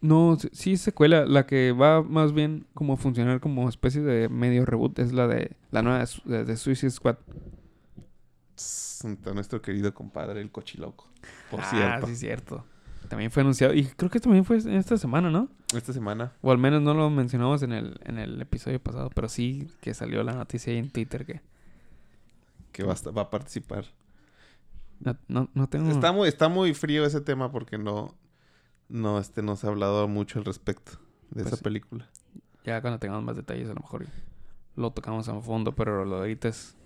[0.00, 1.26] no, sí- es secuela.
[1.26, 5.26] La que va más bien como a funcionar como especie de medio reboot es la
[5.26, 7.16] de la nueva de, Su- de- de Suicide Squad.
[8.56, 11.06] Está nuestro querido compadre, el cochiloco.
[11.50, 12.64] Por ah, cierto, sí, cierto.
[13.08, 13.72] También fue anunciado.
[13.72, 15.48] Y creo que también fue esta semana, ¿no?
[15.74, 19.28] esta semana O al menos no lo mencionamos en el, en el episodio pasado, pero
[19.28, 21.40] sí que salió la noticia ahí en Twitter que
[22.72, 23.84] que va a, va a participar.
[25.00, 25.90] No, no, no tengo...
[25.90, 28.14] Está muy, está muy frío ese tema porque no,
[28.88, 30.92] no, este, no se ha hablado mucho al respecto
[31.30, 32.08] de Pues esa película.
[32.64, 34.06] Ya cuando tengamos más detalles a lo mejor
[34.76, 36.76] lo tocamos a fondo, pero lo de ahorita es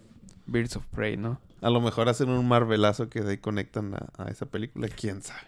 [0.47, 1.41] Birds of Prey, ¿no?
[1.61, 5.23] A lo mejor hacen un marvelazo que de ahí conectan a, a esa película, quién
[5.23, 5.43] sabe.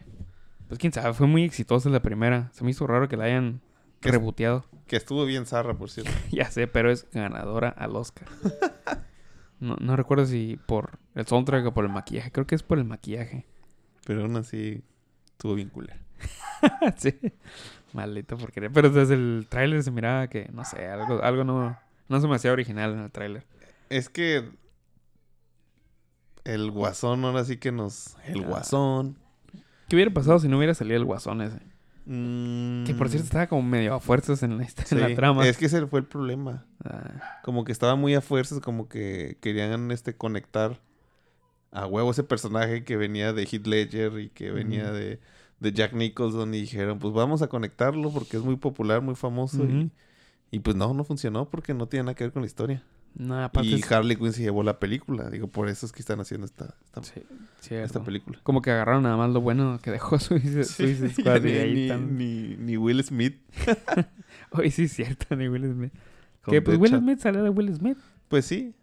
[0.69, 2.51] Pues quién sabe, fue muy exitosa la primera.
[2.53, 3.61] Se me hizo raro que la hayan
[4.01, 4.15] ¿Qué es?
[4.15, 4.65] reboteado.
[4.87, 6.13] Que estuvo bien zarra, por cierto.
[6.31, 8.29] ya sé, pero es ganadora al Oscar.
[9.65, 12.31] no, no recuerdo si por el soundtrack o por el maquillaje.
[12.31, 13.47] Creo que es por el maquillaje.
[14.07, 14.83] Pero aún así
[15.27, 15.99] estuvo bien culera.
[16.97, 17.15] sí.
[17.93, 18.71] Maldito porquería.
[18.71, 22.37] Pero desde el tráiler se miraba que, no sé, algo, algo no, no se me
[22.37, 23.45] hacía original en el tráiler.
[23.89, 24.49] Es que
[26.45, 28.17] el guasón ahora sí que nos...
[28.25, 28.49] El Ah.
[28.49, 29.17] guasón.
[29.89, 31.59] ¿Qué hubiera pasado si no hubiera salido el guasón ese?
[32.07, 35.47] Mm, Que por cierto estaba como medio a fuerzas en la, en la trama.
[35.47, 36.67] Es que ese fue el problema.
[36.85, 40.81] Ah, Como que estaba muy a fuerzas, como que querían este conectar
[41.73, 45.19] a huevo ese personaje que venía de Heath Ledger y que venía de,
[45.61, 49.65] de Jack Nicholson y dijeron, pues vamos a conectarlo porque es muy popular, muy famoso
[49.65, 49.91] y,
[50.51, 52.85] y pues no, no funcionó porque no tiene nada que ver con la historia.
[53.17, 56.21] No, Y es- Harley Quinn se llevó la película, digo, por eso es que están
[56.21, 57.03] haciendo esta, esta,
[57.61, 58.41] Sí, esta película.
[58.43, 61.99] Como que agarraron nada más lo bueno que dejó Suicide, Suicide Squad ni, ahí ni,
[61.99, 63.37] ni- ni Will Smith.
[64.51, 65.93] Oye, sí es cierto, ni Will Smith.
[66.45, 66.97] Que pues Will.
[66.99, 67.97] Smith salió de Will Smith.
[68.29, 68.75] Pues sí,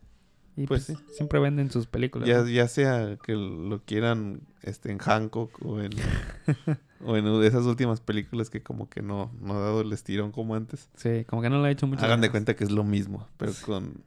[0.56, 2.28] Y Pues pues, siempre venden sus películas.
[2.28, 2.48] Ya, ¿no?
[2.48, 5.92] ya sea que lo quieran este, en Hancock o en,
[7.06, 10.56] o en esas últimas películas que como que no, no ha dado el estirón como
[10.56, 10.90] antes.
[10.96, 12.04] Sí, como que no le ha hecho mucho.
[12.06, 14.04] Hagan de cuenta que es lo mismo, pero con...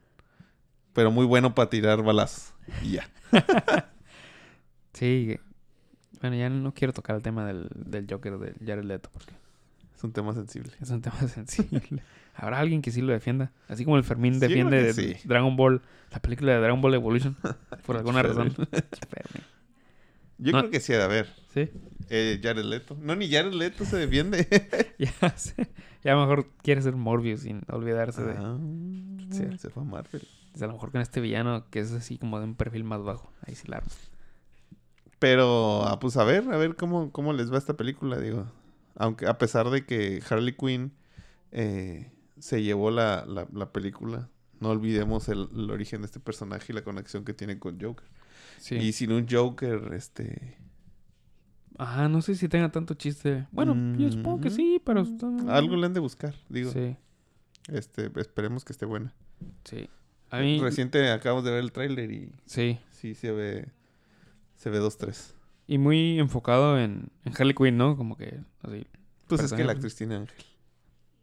[0.95, 2.53] Pero muy bueno para tirar balazos.
[2.81, 3.07] Y ya.
[4.93, 5.37] Sí.
[6.21, 9.33] Bueno, ya no quiero tocar el tema del, del Joker de Jared Leto porque
[9.93, 10.71] Es un tema sensible.
[10.81, 12.01] es un tema sensible.
[12.33, 13.51] Habrá alguien que sí lo defienda.
[13.67, 15.15] Así como el Fermín Sí, defiende que sí.
[15.25, 15.81] Dragon Ball,
[16.11, 17.35] la película de Dragon Ball Evolution,
[17.85, 18.55] por alguna razón.
[20.37, 20.59] Yo No.
[20.59, 21.27] creo que sí ha de haber.
[21.53, 21.69] Sí,
[22.09, 22.97] Eh, Jared Leto.
[23.01, 24.47] No, ni Jared Leto se defiende.
[24.99, 25.69] ya sé.
[26.03, 28.33] Ya mejor quiere ser Morbius sin olvidarse de...
[28.37, 28.57] Ah,
[29.31, 29.43] Sí.
[29.57, 30.21] Se fue a Marvel.
[30.51, 33.01] pues, a lo mejor con este villano que es así como de un perfil más
[33.03, 33.31] bajo.
[33.47, 33.89] Ahí sí la arma.
[35.19, 38.45] Pero, ah, pues a ver, a ver cómo, cómo les va esta película, digo.
[38.95, 40.93] Aunque a pesar de que Harley Quinn
[41.51, 44.29] eh, se llevó la, la, la película,
[44.59, 48.05] no olvidemos el, el origen de este personaje y la conexión que tiene con Joker.
[48.59, 48.75] Sí.
[48.75, 50.57] Y sin un Joker, este...
[51.77, 53.47] Ajá, no sé si tenga tanto chiste.
[53.51, 55.01] Bueno, yo supongo que Mm, sí, pero...
[55.01, 56.71] está- Algo le han de buscar, digo.
[56.71, 56.95] Sí,
[57.67, 59.13] Este, esperemos que esté buena.
[59.65, 59.89] sí.
[60.31, 60.59] A mí...
[60.59, 62.79] Reciente acabamos de ver el tráiler y Sí.
[62.91, 63.67] sí se ve...
[64.55, 65.33] Se ve 2-3.
[65.67, 67.95] Y muy enfocado en, en Harley Quinn, ¿no?
[67.97, 68.85] Como que así.
[69.27, 70.45] Pues es que la actriz tiene ángel.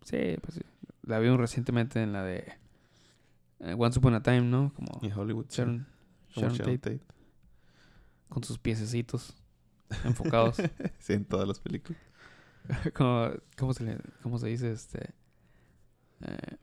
[0.05, 0.61] Sí, pues sí.
[1.03, 2.53] La vi recientemente en la de
[3.61, 4.73] eh, Once Upon a Time, ¿no?
[4.75, 5.47] Como Y Hollywood.
[5.49, 5.87] Sharon,
[6.31, 7.01] Sharon Sharon Tate, Tate.
[8.33, 9.35] Con sus piececitos
[10.05, 10.57] enfocados.
[10.99, 12.01] Sí, en todas las películas.
[12.95, 14.71] como, ¿cómo, se le, ¿Cómo se dice?
[14.73, 15.11] Este,
[16.23, 16.57] eh,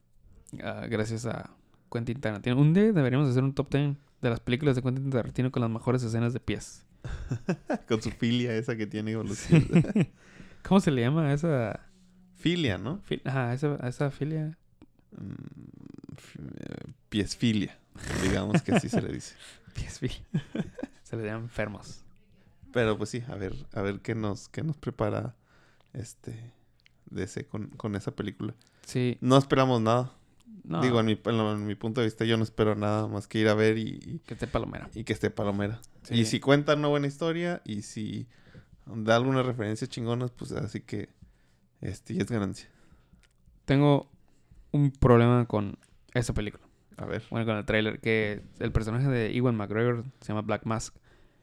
[0.64, 1.52] ah, gracias a
[1.92, 2.58] Quentin Tarantino.
[2.58, 5.70] Un día deberíamos hacer un top 10 de las películas de Quentin Tarantino con las
[5.70, 6.86] mejores escenas de pies.
[7.88, 9.48] Con su filia esa que tiene pies.
[10.68, 11.80] ¿Cómo se le llama a esa,
[12.36, 13.00] Filia, ¿no?
[13.04, 14.58] fi- ajá, a esa, filia?
[15.12, 15.32] Mm,
[16.58, 17.78] eh, Piesfilia.
[18.24, 19.36] Digamos que así se le dice.
[19.74, 20.22] Pies filia.
[21.10, 22.04] Se le llaman enfermos.
[22.72, 25.36] Pero pues sí, a ver, a ver qué nos, qué nos prepara
[25.94, 26.54] este
[27.10, 28.54] DC con, con esa película.
[28.86, 29.18] Sí.
[29.22, 30.14] No esperamos nada.
[30.64, 33.40] No, Digo, en mi, en, mi punto de vista, yo no espero nada más que
[33.40, 34.88] ir a ver y, y- que esté palomera.
[34.94, 35.82] y que esté Palomera.
[36.04, 36.14] Sí.
[36.14, 38.28] Y si cuentan una buena historia y si
[38.86, 41.10] da algunas referencias chingonas, pues así que
[41.82, 42.70] este ya es ganancia.
[43.66, 44.12] Tengo
[44.72, 45.80] un problema con
[46.14, 46.69] esa película.
[47.02, 47.24] A ver.
[47.30, 50.96] Bueno, con el tráiler, que el personaje de Ewan McGregor se llama Black Mask.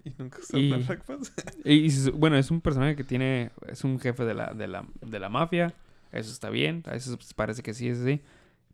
[0.04, 1.32] Y nunca usó Y- Black Panther.
[1.64, 5.18] Y, bueno, es un personaje que tiene, es un jefe de la, de la, de
[5.18, 5.72] la mafia.
[6.12, 8.20] Eso está bien, a veces parece que sí es así.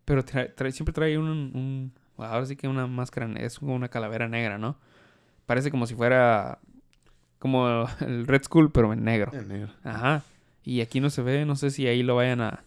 [0.05, 3.89] Pero trae- trae- siempre trae un, un- ahora sí que una máscara, es como una
[3.89, 4.77] calavera negra, ¿no?
[5.47, 6.59] Parece como si fuera
[7.39, 9.33] como el Red Skull, pero en negro.
[9.33, 9.71] En negro.
[9.85, 10.23] Ajá.
[10.65, 12.63] Y aquí no se ve, no sé si ahí lo vayan a,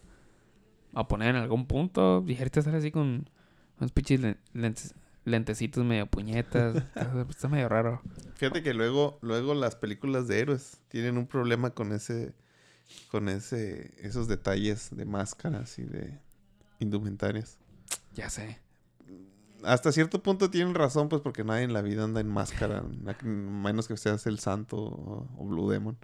[0.94, 2.24] a poner en algún punto.
[2.28, 3.30] Y ahorita estar así con
[3.80, 4.94] unos pinches len- lentes-
[5.26, 6.76] lentecitos medio puñetas.
[6.96, 8.02] está, está medio raro.
[8.36, 12.34] Fíjate que luego, luego las películas de héroes tienen un problema con ese,
[13.12, 16.20] con ese, esos detalles de máscaras y de
[16.80, 17.58] indumentarias.
[18.14, 18.60] Ya sé.
[19.64, 22.84] Hasta cierto punto tienen razón, pues porque nadie en la vida anda en máscara,
[23.24, 25.98] menos que seas el santo o, o Blue Demon.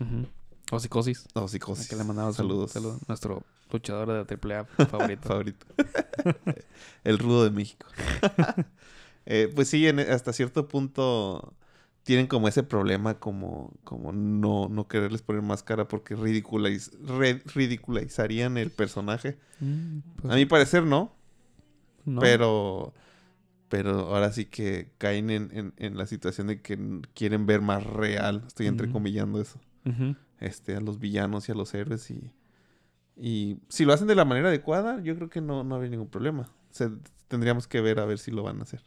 [0.00, 0.26] Ujú.
[0.72, 1.26] O psicosis.
[1.34, 1.88] O psicosis.
[1.88, 2.72] Que le mandamos saludos.
[2.72, 2.98] saludos.
[3.08, 5.28] Nuestro luchador de AAA favorito.
[5.28, 5.66] favorito.
[7.04, 7.86] el rudo de México.
[9.26, 11.54] Eh, pues sí, en- hasta cierto punto
[12.02, 18.58] tienen como ese problema como, como no, no quererles poner máscara porque ridiculiz- re- ridiculizarían
[18.58, 19.38] el personaje.
[19.60, 21.10] Mm, pues, A mi parecer no,
[22.04, 22.20] no.
[22.20, 22.92] pero
[23.70, 26.78] pero ahora sí que caen en, en- en la situación de que
[27.14, 28.44] quieren ver más real.
[28.46, 29.58] Estoy entrecomillando eso.
[30.40, 32.32] Este, a los villanos y a los héroes y,
[33.16, 36.08] y si lo hacen de la manera adecuada, yo creo que no, no habría ningún
[36.08, 36.42] problema.
[36.42, 36.90] O sea,
[37.28, 38.82] tendríamos que ver a ver si lo van a hacer.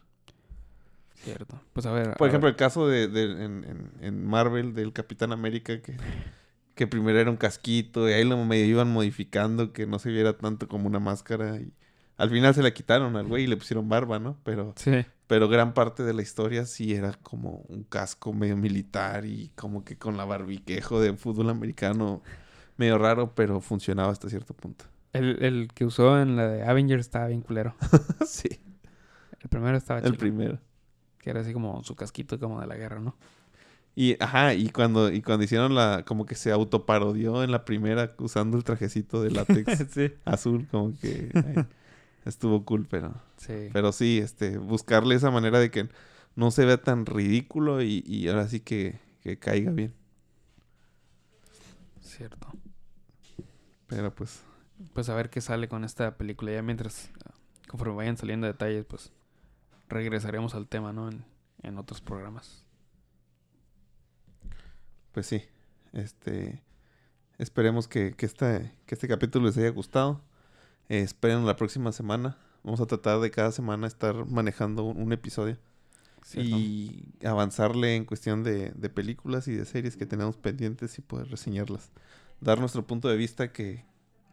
[1.14, 1.60] Cierto.
[1.72, 2.14] Pues a ver.
[2.16, 2.52] Por a ejemplo, ver.
[2.54, 5.96] el caso de, de- en, en- en Marvel del Capitán América, que,
[6.74, 10.36] que primero era un casquito y ahí lo medio iban modificando, que no se viera
[10.36, 11.56] tanto como una máscara.
[11.58, 11.72] Y
[12.16, 14.36] al final se la quitaron al güey y le pusieron barba, ¿no?
[14.44, 15.04] Pero, Sí.
[15.28, 19.84] Pero gran parte de la historia sí era como un casco medio militar y como
[19.84, 22.22] que con la barbiquejo de fútbol americano
[22.78, 24.86] medio raro, pero funcionaba hasta cierto punto.
[25.12, 27.74] El, el que usó en la de Avengers estaba bien culero.
[28.26, 28.48] sí,
[29.40, 30.18] El primero estaba el chido.
[30.18, 30.60] primero.
[31.18, 33.16] Que era así como su casquito como de la guerra, ¿no?
[33.94, 38.14] Y, ajá, y cuando, y cuando hicieron la, como que se autoparodió en la primera
[38.18, 40.12] usando el trajecito de látex sí.
[40.24, 41.66] azul, como que ay,
[42.28, 43.70] estuvo cool, pero, Sí.
[43.72, 45.88] pero sí, este, buscarle esa manera de que
[46.36, 49.94] no se vea tan ridículo y, y ahora sí que, que caiga bien.
[52.00, 52.48] Cierto.
[53.86, 54.42] Pero pues,
[54.92, 56.52] Pues a ver qué sale con esta película.
[56.52, 57.10] Ya mientras,
[57.68, 59.12] conforme vayan saliendo detalles, pues
[59.88, 61.08] regresaremos al tema, ¿no?
[61.08, 61.24] En,
[61.62, 62.64] en otros programas.
[65.12, 65.42] pues sí,
[65.92, 66.62] este,
[67.38, 70.20] esperemos que, que, este, que este capítulo les haya gustado.
[70.88, 72.36] Eh, esperen la próxima semana.
[72.64, 75.56] Vamos a tratar de cada semana estar manejando un, un episodio.
[76.34, 81.28] y avanzarle en cuestión de, de películas y de series que tenemos pendientes y poder
[81.28, 81.90] reseñarlas.
[82.40, 83.84] Dar nuestro punto de vista que,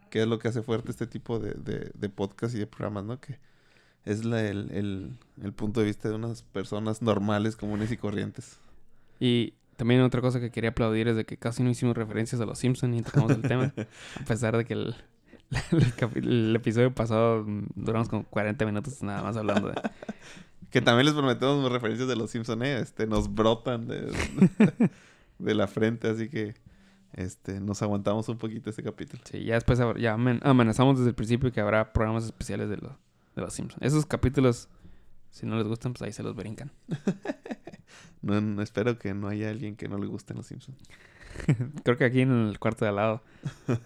[0.10, 3.06] que es lo que hace fuerte este tipo de, de, de podcast y de programas,
[3.06, 3.19] ¿no?
[3.22, 3.40] Que
[4.03, 8.57] es la- el, el- el punto de vista de unas personas normales, comunes y corrientes.
[9.19, 12.45] Y también otra cosa que quería aplaudir es de que casi no hicimos referencias a
[12.45, 13.73] los Simpsons y tocamos el tema.
[14.22, 14.95] A pesar de que el,
[16.15, 19.76] el episodio pasado mm, duramos como 40 minutos nada más hablando de...
[20.72, 22.80] Que también les prometemos referencias de los Simpsons, ¿eh?
[22.80, 24.11] Este, nos brotan de,
[25.40, 26.53] de la frente, así que
[27.14, 29.22] este, nos aguantamos un poquito este capítulo.
[29.32, 32.91] Sí, ya después ya amen- amenazamos desde el principio que habrá programas especiales de, los
[33.38, 33.82] de los Simpsons.
[33.82, 34.68] Esos capítulos,
[35.30, 36.72] si no les gustan, pues ahí se los brincan.
[38.22, 40.77] No, no- espero que no haya alguien que no le gusten los Simpsons.
[41.84, 43.23] Creo que aquí en el cuarto de al lado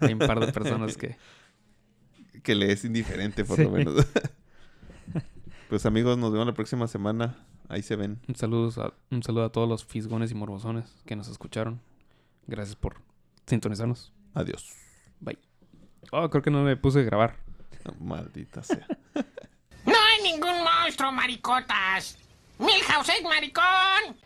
[0.00, 1.16] hay un par de personas que...
[2.42, 3.64] Que le es indiferente, por Sí.
[3.64, 3.94] lo menos.
[5.68, 7.36] pues amigos, nos vemos la próxima semana.
[7.68, 8.18] Ahí se ven.
[8.28, 11.80] Un saludo, a, un saludo a todos los fisgones y morbosones que nos escucharon.
[12.46, 12.96] Gracias por
[13.46, 14.12] sintonizarnos.
[14.34, 14.72] Adiós.
[15.26, 15.32] Ah,
[16.12, 17.36] Oh, creo que no me puse a grabar.
[18.00, 18.86] Maldita sea.
[19.86, 22.18] No hay ningún monstruo, maricotas.
[22.58, 24.16] Milhouse es maricón.